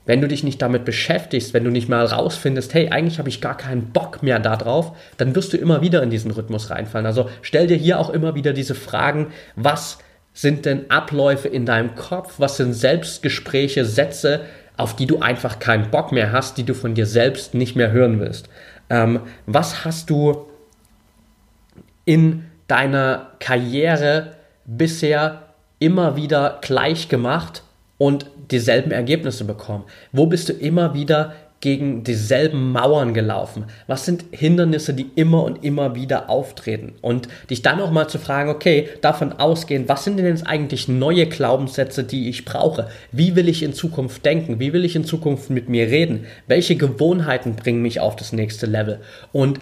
wenn 0.05 0.21
du 0.21 0.29
dich 0.29 0.45
nicht 0.45 0.61
damit 0.61 0.85
beschäftigst, 0.85 1.55
wenn 1.55 1.65
du 1.65 1.71
nicht 1.71 1.89
mal 1.89 2.05
rausfindest, 2.05 2.75
hey, 2.75 2.91
eigentlich 2.91 3.19
habe 3.19 3.31
ich 3.31 3.41
gar 3.41 3.57
keinen 3.57 3.93
Bock 3.93 4.23
mehr 4.23 4.39
darauf, 4.39 4.95
dann 5.17 5.35
wirst 5.35 5.55
du 5.55 5.57
immer 5.57 5.81
wieder 5.81 6.03
in 6.03 6.11
diesen 6.11 6.31
Rhythmus 6.31 6.69
reinfallen. 6.69 7.07
Also 7.07 7.31
stell 7.41 7.67
dir 7.67 7.79
hier 7.79 7.99
auch 7.99 8.11
immer 8.11 8.35
wieder 8.35 8.53
diese 8.53 8.75
Fragen, 8.75 9.29
was 9.57 9.99
sind 10.35 10.67
denn 10.67 10.91
Abläufe 10.91 11.49
in 11.49 11.65
deinem 11.65 11.95
Kopf, 11.95 12.35
was 12.37 12.59
sind 12.59 12.75
Selbstgespräche, 12.75 13.87
Sätze, 13.87 14.43
auf 14.77 14.95
die 14.95 15.07
du 15.07 15.21
einfach 15.21 15.61
keinen 15.61 15.91
Bock 15.91 16.13
mehr 16.13 16.31
hast, 16.31 16.59
die 16.59 16.65
du 16.65 16.75
von 16.75 16.95
dir 16.95 17.07
selbst 17.07 17.55
nicht 17.55 17.75
mehr 17.75 17.91
hören 17.91 18.21
willst. 18.21 18.51
Ähm, 18.91 19.21
was 19.47 19.87
hast 19.87 20.11
du 20.11 20.47
in 22.05 22.45
deiner 22.67 23.31
Karriere 23.39 24.33
bisher 24.67 25.55
immer 25.79 26.17
wieder 26.17 26.59
gleich 26.61 27.09
gemacht 27.09 27.63
und 28.05 28.27
dieselben 28.51 28.91
Ergebnisse 28.91 29.47
bekommen? 29.47 29.85
Wo 30.13 30.27
bist 30.27 30.51
du 30.51 30.53
immer 30.53 30.93
wieder 30.93 31.33
gegen 31.61 32.05
dieselben 32.05 32.71
Mauern 32.71 33.15
gelaufen? 33.15 33.65
Was 33.87 34.05
sind 34.05 34.27
Hindernisse, 34.31 34.93
die 34.93 35.11
immer 35.15 35.43
und 35.43 35.65
immer 35.65 35.95
wieder 35.95 36.29
auftreten? 36.29 36.93
Und 37.01 37.29
dich 37.49 37.63
dann 37.63 37.81
auch 37.81 37.91
mal 37.91 38.07
zu 38.07 38.19
fragen, 38.19 38.51
okay, 38.51 38.91
davon 39.01 39.33
ausgehen, 39.33 39.89
was 39.89 40.05
sind 40.05 40.19
denn 40.19 40.27
jetzt 40.27 40.47
eigentlich 40.47 40.87
neue 40.87 41.25
Glaubenssätze, 41.25 42.05
die 42.05 42.29
ich 42.29 42.45
brauche? 42.45 42.89
Wie 43.11 43.37
will 43.37 43.49
ich 43.49 43.63
in 43.63 43.73
Zukunft 43.73 44.23
denken? 44.27 44.61
Wie 44.61 44.75
will 44.75 44.85
ich 44.85 44.97
in 44.97 45.05
Zukunft 45.05 45.49
mit 45.49 45.71
mir 45.71 45.87
reden? 45.87 46.27
Welche 46.47 46.77
Gewohnheiten 46.77 47.57
bringen 47.57 47.81
mich 47.81 48.01
auf 48.01 48.17
das 48.17 48.35
nächste 48.35 48.67
Level? 48.67 49.01
Und 49.33 49.61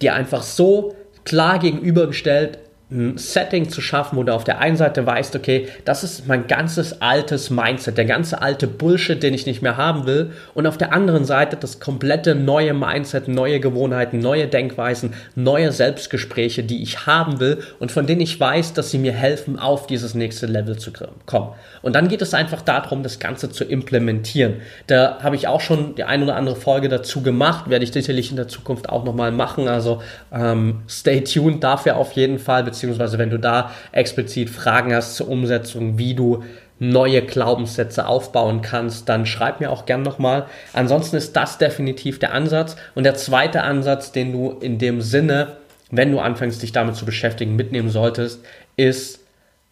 dir 0.00 0.14
einfach 0.14 0.42
so 0.42 0.94
klar 1.24 1.58
gegenübergestellt, 1.58 2.60
ein 2.90 3.18
Setting 3.18 3.68
zu 3.68 3.80
schaffen, 3.80 4.16
wo 4.16 4.24
du 4.24 4.34
auf 4.34 4.42
der 4.42 4.58
einen 4.58 4.76
Seite 4.76 5.06
weißt, 5.06 5.36
okay, 5.36 5.68
das 5.84 6.02
ist 6.02 6.26
mein 6.26 6.48
ganzes 6.48 7.00
altes 7.00 7.48
Mindset, 7.48 7.96
der 7.96 8.04
ganze 8.04 8.42
alte 8.42 8.66
Bullshit, 8.66 9.22
den 9.22 9.32
ich 9.32 9.46
nicht 9.46 9.62
mehr 9.62 9.76
haben 9.76 10.06
will, 10.06 10.32
und 10.54 10.66
auf 10.66 10.76
der 10.76 10.92
anderen 10.92 11.24
Seite 11.24 11.56
das 11.56 11.78
komplette 11.78 12.34
neue 12.34 12.74
Mindset, 12.74 13.28
neue 13.28 13.60
Gewohnheiten, 13.60 14.18
neue 14.18 14.48
Denkweisen, 14.48 15.14
neue 15.36 15.70
Selbstgespräche, 15.70 16.64
die 16.64 16.82
ich 16.82 17.06
haben 17.06 17.38
will 17.38 17.58
und 17.78 17.92
von 17.92 18.06
denen 18.06 18.20
ich 18.20 18.38
weiß, 18.40 18.72
dass 18.72 18.90
sie 18.90 18.98
mir 18.98 19.12
helfen, 19.12 19.58
auf 19.58 19.86
dieses 19.86 20.14
nächste 20.14 20.46
Level 20.46 20.76
zu 20.76 20.92
kommen. 21.26 21.52
Und 21.82 21.94
dann 21.94 22.08
geht 22.08 22.22
es 22.22 22.34
einfach 22.34 22.62
darum, 22.62 23.04
das 23.04 23.20
Ganze 23.20 23.50
zu 23.50 23.64
implementieren. 23.64 24.56
Da 24.88 25.18
habe 25.22 25.36
ich 25.36 25.46
auch 25.46 25.60
schon 25.60 25.94
die 25.94 26.04
ein 26.04 26.22
oder 26.22 26.34
andere 26.34 26.56
Folge 26.56 26.88
dazu 26.88 27.22
gemacht, 27.22 27.70
werde 27.70 27.84
ich 27.84 27.92
sicherlich 27.92 28.30
in 28.30 28.36
der 28.36 28.48
Zukunft 28.48 28.88
auch 28.88 29.04
nochmal 29.04 29.30
machen. 29.30 29.68
Also 29.68 30.02
ähm, 30.32 30.82
stay 30.88 31.22
tuned 31.22 31.62
dafür 31.62 31.96
auf 31.96 32.12
jeden 32.12 32.38
Fall, 32.38 32.64
beziehungsweise 32.64 32.79
wenn 32.82 33.30
du 33.30 33.38
da 33.38 33.70
explizit 33.92 34.50
Fragen 34.50 34.94
hast 34.94 35.16
zur 35.16 35.28
Umsetzung, 35.28 35.98
wie 35.98 36.14
du 36.14 36.44
neue 36.78 37.22
Glaubenssätze 37.22 38.06
aufbauen 38.06 38.62
kannst, 38.62 39.08
dann 39.08 39.26
schreib 39.26 39.60
mir 39.60 39.70
auch 39.70 39.84
gern 39.84 40.02
nochmal. 40.02 40.46
Ansonsten 40.72 41.16
ist 41.16 41.36
das 41.36 41.58
definitiv 41.58 42.18
der 42.18 42.32
Ansatz. 42.32 42.76
Und 42.94 43.04
der 43.04 43.14
zweite 43.14 43.62
Ansatz, 43.62 44.12
den 44.12 44.32
du 44.32 44.56
in 44.60 44.78
dem 44.78 45.02
Sinne, 45.02 45.58
wenn 45.90 46.10
du 46.10 46.20
anfängst, 46.20 46.62
dich 46.62 46.72
damit 46.72 46.96
zu 46.96 47.04
beschäftigen, 47.04 47.54
mitnehmen 47.54 47.90
solltest, 47.90 48.40
ist, 48.76 49.20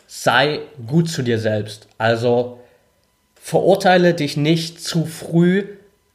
sei 0.06 0.60
gut 0.86 1.08
zu 1.08 1.22
dir 1.22 1.38
selbst. 1.38 1.88
Also 1.96 2.60
verurteile 3.40 4.12
dich 4.14 4.36
nicht 4.36 4.82
zu 4.82 5.06
früh, 5.06 5.64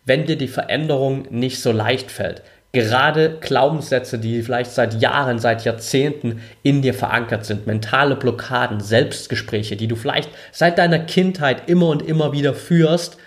wenn 0.06 0.26
dir 0.26 0.38
die 0.38 0.48
Veränderung 0.48 1.26
nicht 1.32 1.62
so 1.62 1.72
leicht 1.72 2.12
fällt. 2.12 2.44
Gerade 2.76 3.38
Glaubenssätze, 3.40 4.18
die 4.18 4.42
vielleicht 4.42 4.72
seit 4.72 5.00
Jahren, 5.00 5.38
seit 5.38 5.64
Jahrzehnten 5.64 6.42
in 6.64 6.82
dir 6.82 6.96
verankert 6.96 7.46
sind, 7.46 7.68
mentale 7.68 8.16
Blockaden, 8.16 8.80
Selbstgespräche, 8.80 9.76
die 9.76 9.88
du 9.88 9.96
vielleicht 9.96 10.32
seit 10.52 10.80
deiner 10.80 10.98
Kindheit 10.98 11.70
immer 11.70 11.90
und 11.90 12.02
immer 12.02 12.32
wieder 12.32 12.56
führst, 12.56 13.18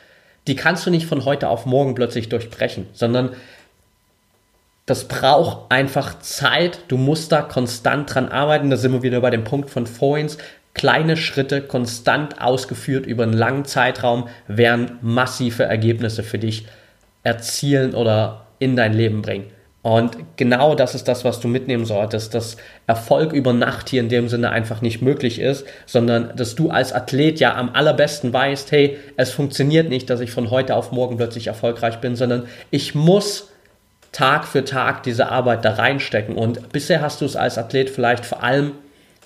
die 0.48 0.56
kannst 0.56 0.84
du 0.84 0.90
nicht 0.90 1.06
von 1.06 1.24
heute 1.24 1.48
auf 1.48 1.64
morgen 1.64 1.94
plötzlich 1.94 2.28
durchbrechen, 2.28 2.88
sondern 2.92 3.36
das 4.84 5.06
braucht 5.06 5.70
einfach 5.70 6.18
Zeit. 6.18 6.80
Du 6.88 6.96
musst 6.96 7.30
da 7.30 7.42
konstant 7.42 8.14
dran 8.14 8.28
arbeiten. 8.28 8.70
Da 8.70 8.76
sind 8.76 8.92
wir 8.92 9.02
wieder 9.02 9.20
bei 9.20 9.30
dem 9.30 9.44
Punkt 9.44 9.70
von 9.70 9.86
vorhin. 9.86 10.30
Kleine 10.74 11.16
Schritte 11.16 11.62
konstant 11.62 12.40
ausgeführt 12.40 13.06
über 13.06 13.22
einen 13.22 13.32
langen 13.32 13.64
Zeitraum 13.64 14.28
werden 14.46 14.98
massive 15.02 15.64
Ergebnisse 15.64 16.22
für 16.22 16.38
dich 16.38 16.66
erzielen 17.24 17.94
oder 17.94 18.45
in 18.58 18.76
dein 18.76 18.92
Leben 18.92 19.22
bringen. 19.22 19.46
Und 19.86 20.16
genau 20.36 20.74
das 20.74 20.96
ist 20.96 21.06
das, 21.06 21.24
was 21.24 21.38
du 21.38 21.46
mitnehmen 21.46 21.84
solltest, 21.84 22.34
dass 22.34 22.56
Erfolg 22.88 23.32
über 23.32 23.52
Nacht 23.52 23.88
hier 23.88 24.00
in 24.00 24.08
dem 24.08 24.28
Sinne 24.28 24.50
einfach 24.50 24.80
nicht 24.80 25.00
möglich 25.00 25.38
ist, 25.38 25.64
sondern 25.86 26.32
dass 26.34 26.56
du 26.56 26.70
als 26.70 26.92
Athlet 26.92 27.38
ja 27.38 27.54
am 27.54 27.70
allerbesten 27.72 28.32
weißt, 28.32 28.72
hey, 28.72 28.98
es 29.16 29.30
funktioniert 29.30 29.88
nicht, 29.88 30.10
dass 30.10 30.18
ich 30.18 30.32
von 30.32 30.50
heute 30.50 30.74
auf 30.74 30.90
morgen 30.90 31.18
plötzlich 31.18 31.46
erfolgreich 31.46 31.98
bin, 31.98 32.16
sondern 32.16 32.48
ich 32.72 32.96
muss 32.96 33.52
Tag 34.10 34.48
für 34.48 34.64
Tag 34.64 35.04
diese 35.04 35.28
Arbeit 35.30 35.64
da 35.64 35.74
reinstecken. 35.74 36.34
Und 36.34 36.72
bisher 36.72 37.00
hast 37.00 37.20
du 37.20 37.24
es 37.24 37.36
als 37.36 37.56
Athlet 37.56 37.88
vielleicht 37.88 38.26
vor 38.26 38.42
allem 38.42 38.72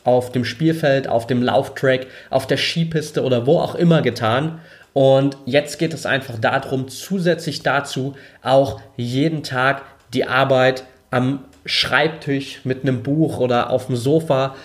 auf 0.05 0.33
dem 0.33 0.45
Spielfeld, 0.45 1.09
auf 1.09 1.27
dem 1.27 1.43
Lauftrack, 1.43 2.07
auf 2.29 2.47
der 2.47 2.57
Skipiste 2.59 3.23
oder 3.23 3.47
wo 3.47 3.59
auch 3.59 3.75
immer 3.75 4.03
getan. 4.03 4.61
Und 4.92 5.37
jetzt 5.46 5.79
geht 5.79 5.94
es 5.94 6.07
einfach 6.07 6.38
darum, 6.38 6.88
zusätzlich 6.88 7.62
dazu 7.62 8.14
auch 8.42 8.81
jeden 8.96 9.42
Tag 9.42 9.83
die 10.12 10.26
Arbeit 10.26 10.85
am 11.11 11.44
Schreibtisch 11.66 12.61
mit 12.64 12.83
einem 12.83 13.03
Buch 13.03 13.38
oder 13.38 13.70
auf 13.70 13.87
dem 13.87 13.96
Sofa 13.96 14.57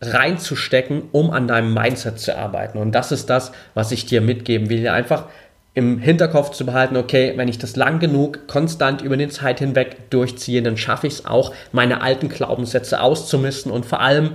reinzustecken, 0.00 1.04
um 1.12 1.30
an 1.30 1.46
deinem 1.46 1.72
Mindset 1.72 2.18
zu 2.18 2.36
arbeiten. 2.36 2.78
Und 2.78 2.92
das 2.92 3.12
ist 3.12 3.30
das, 3.30 3.52
was 3.74 3.92
ich 3.92 4.06
dir 4.06 4.20
mitgeben 4.20 4.68
will. 4.68 4.88
Einfach 4.88 5.26
im 5.74 5.98
Hinterkopf 5.98 6.52
zu 6.52 6.64
behalten, 6.64 6.96
okay, 6.96 7.34
wenn 7.36 7.48
ich 7.48 7.58
das 7.58 7.76
lang 7.76 7.98
genug 7.98 8.48
konstant 8.48 9.02
über 9.02 9.16
den 9.18 9.30
Zeit 9.30 9.58
hinweg 9.58 10.10
durchziehe, 10.10 10.62
dann 10.62 10.78
schaffe 10.78 11.06
ich 11.06 11.14
es 11.14 11.26
auch, 11.26 11.54
meine 11.70 12.00
alten 12.00 12.30
Glaubenssätze 12.30 13.00
auszumisten 13.00 13.70
und 13.70 13.84
vor 13.84 14.00
allem 14.00 14.32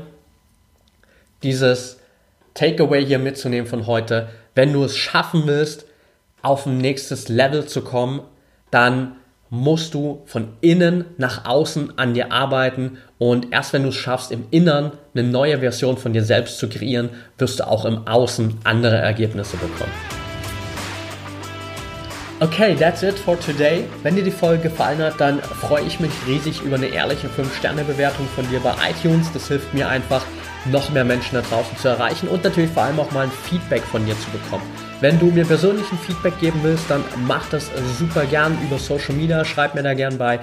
dieses 1.42 2.00
Takeaway 2.54 3.04
hier 3.04 3.18
mitzunehmen 3.18 3.68
von 3.68 3.88
heute, 3.88 4.30
wenn 4.56 4.74
du 4.74 4.84
es 4.84 4.98
schaffen 4.98 5.44
willst, 5.46 5.86
auf 6.42 6.66
ein 6.66 6.78
nächstes 6.78 7.30
Level 7.30 7.66
zu 7.66 7.82
kommen, 7.82 8.22
dann 8.72 9.16
musst 9.50 9.94
du 9.94 10.24
von 10.26 10.54
innen 10.62 11.06
nach 11.18 11.46
außen 11.46 11.98
an 11.98 12.14
dir 12.14 12.32
arbeiten 12.32 12.98
und 13.18 13.52
erst 13.52 13.74
wenn 13.74 13.84
du 13.84 13.90
es 13.90 13.96
schaffst, 13.96 14.32
im 14.32 14.46
Innern 14.50 14.94
eine 15.14 15.28
neue 15.28 15.60
Version 15.60 15.98
von 15.98 16.14
dir 16.14 16.24
selbst 16.24 16.58
zu 16.58 16.70
kreieren, 16.70 17.10
wirst 17.38 17.60
du 17.60 17.68
auch 17.68 17.84
im 17.84 18.08
Außen 18.08 18.60
andere 18.64 18.96
Ergebnisse 18.96 19.58
bekommen. 19.58 19.92
Okay, 22.40 22.76
that's 22.76 23.04
it 23.04 23.20
for 23.20 23.40
today. 23.40 23.84
Wenn 24.02 24.16
dir 24.16 24.24
die 24.24 24.32
Folge 24.32 24.64
gefallen 24.64 24.98
hat, 25.00 25.20
dann 25.20 25.40
freue 25.42 25.84
ich 25.84 26.00
mich 26.00 26.12
riesig 26.26 26.62
über 26.62 26.78
eine 26.78 26.88
ehrliche 26.88 27.28
5-Sterne-Bewertung 27.28 28.26
von 28.34 28.50
dir 28.50 28.60
bei 28.62 28.74
iTunes. 28.90 29.32
Das 29.32 29.50
hilft 29.50 29.74
mir 29.76 29.88
einfach, 29.88 30.26
noch 30.66 30.90
mehr 30.92 31.04
Menschen 31.04 31.36
da 31.36 31.42
draußen 31.42 31.78
zu 31.78 31.88
erreichen 31.88 32.28
und 32.28 32.44
natürlich 32.44 32.70
vor 32.70 32.84
allem 32.84 33.00
auch 33.00 33.12
mal 33.12 33.26
ein 33.26 33.32
Feedback 33.32 33.84
von 33.84 34.06
dir 34.06 34.16
zu 34.20 34.30
bekommen. 34.30 34.64
Wenn 35.02 35.20
du 35.20 35.28
mir 35.28 35.46
persönlichen 35.46 35.98
Feedback 35.98 36.40
geben 36.40 36.60
willst, 36.62 36.90
dann 36.90 37.04
mach 37.26 37.50
das 37.50 37.72
super 37.98 38.26
gern 38.26 38.56
über 38.64 38.78
Social 38.78 39.16
Media. 39.16 39.44
Schreib 39.44 39.74
mir 39.74 39.82
da 39.82 39.96
gern 39.96 40.20
bei 40.20 40.40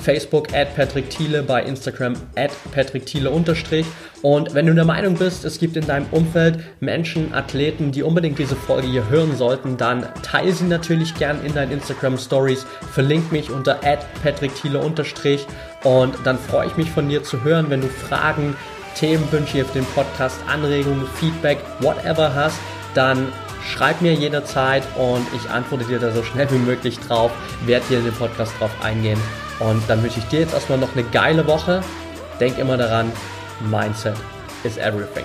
Facebook 0.00 0.54
at 0.54 0.76
Patrick 0.76 1.10
Thiele, 1.10 1.42
bei 1.42 1.64
Instagram 1.64 2.14
at 2.36 2.52
Patrick 2.72 3.06
Thiele 3.06 3.30
unterstrich. 3.30 3.84
Und 4.22 4.54
wenn 4.54 4.66
du 4.66 4.74
der 4.74 4.84
Meinung 4.84 5.14
bist, 5.14 5.44
es 5.44 5.58
gibt 5.58 5.76
in 5.76 5.86
deinem 5.86 6.06
Umfeld 6.12 6.60
Menschen, 6.78 7.34
Athleten, 7.34 7.90
die 7.90 8.04
unbedingt 8.04 8.38
diese 8.38 8.54
Folge 8.54 8.86
hier 8.86 9.08
hören 9.08 9.36
sollten, 9.36 9.76
dann 9.76 10.06
teile 10.22 10.52
sie 10.52 10.66
natürlich 10.66 11.16
gern 11.16 11.44
in 11.44 11.54
deinen 11.54 11.72
Instagram 11.72 12.16
Stories. 12.16 12.64
Verlink 12.92 13.32
mich 13.32 13.50
unter 13.50 13.84
at 13.84 14.06
Patrick 14.22 14.54
Thiele 14.54 14.78
unterstrich. 14.78 15.44
Und 15.82 16.14
dann 16.24 16.38
freue 16.38 16.68
ich 16.68 16.76
mich 16.76 16.90
von 16.90 17.08
dir 17.08 17.24
zu 17.24 17.42
hören, 17.42 17.70
wenn 17.70 17.80
du 17.80 17.88
Fragen, 17.88 18.56
Themenwünsche 18.98 19.52
hier 19.52 19.64
für 19.64 19.74
den 19.74 19.86
Podcast, 19.86 20.38
Anregungen, 20.46 21.06
Feedback, 21.20 21.58
whatever 21.80 22.34
hast, 22.34 22.58
dann 22.94 23.32
schreib 23.64 24.00
mir 24.00 24.14
jederzeit 24.14 24.82
und 24.96 25.26
ich 25.34 25.50
antworte 25.50 25.84
dir 25.84 25.98
da 25.98 26.12
so 26.12 26.22
schnell 26.22 26.50
wie 26.50 26.58
möglich 26.58 26.98
drauf, 27.00 27.30
werde 27.64 27.84
hier 27.88 27.98
in 27.98 28.04
den 28.04 28.14
Podcast 28.14 28.52
drauf 28.58 28.70
eingehen. 28.82 29.20
Und 29.58 29.82
dann 29.88 30.02
wünsche 30.02 30.18
ich 30.18 30.24
dir 30.26 30.40
jetzt 30.40 30.54
erstmal 30.54 30.78
noch 30.78 30.94
eine 30.94 31.04
geile 31.04 31.46
Woche. 31.46 31.82
Denk 32.40 32.58
immer 32.58 32.76
daran, 32.76 33.10
Mindset 33.70 34.16
is 34.64 34.76
everything. 34.76 35.24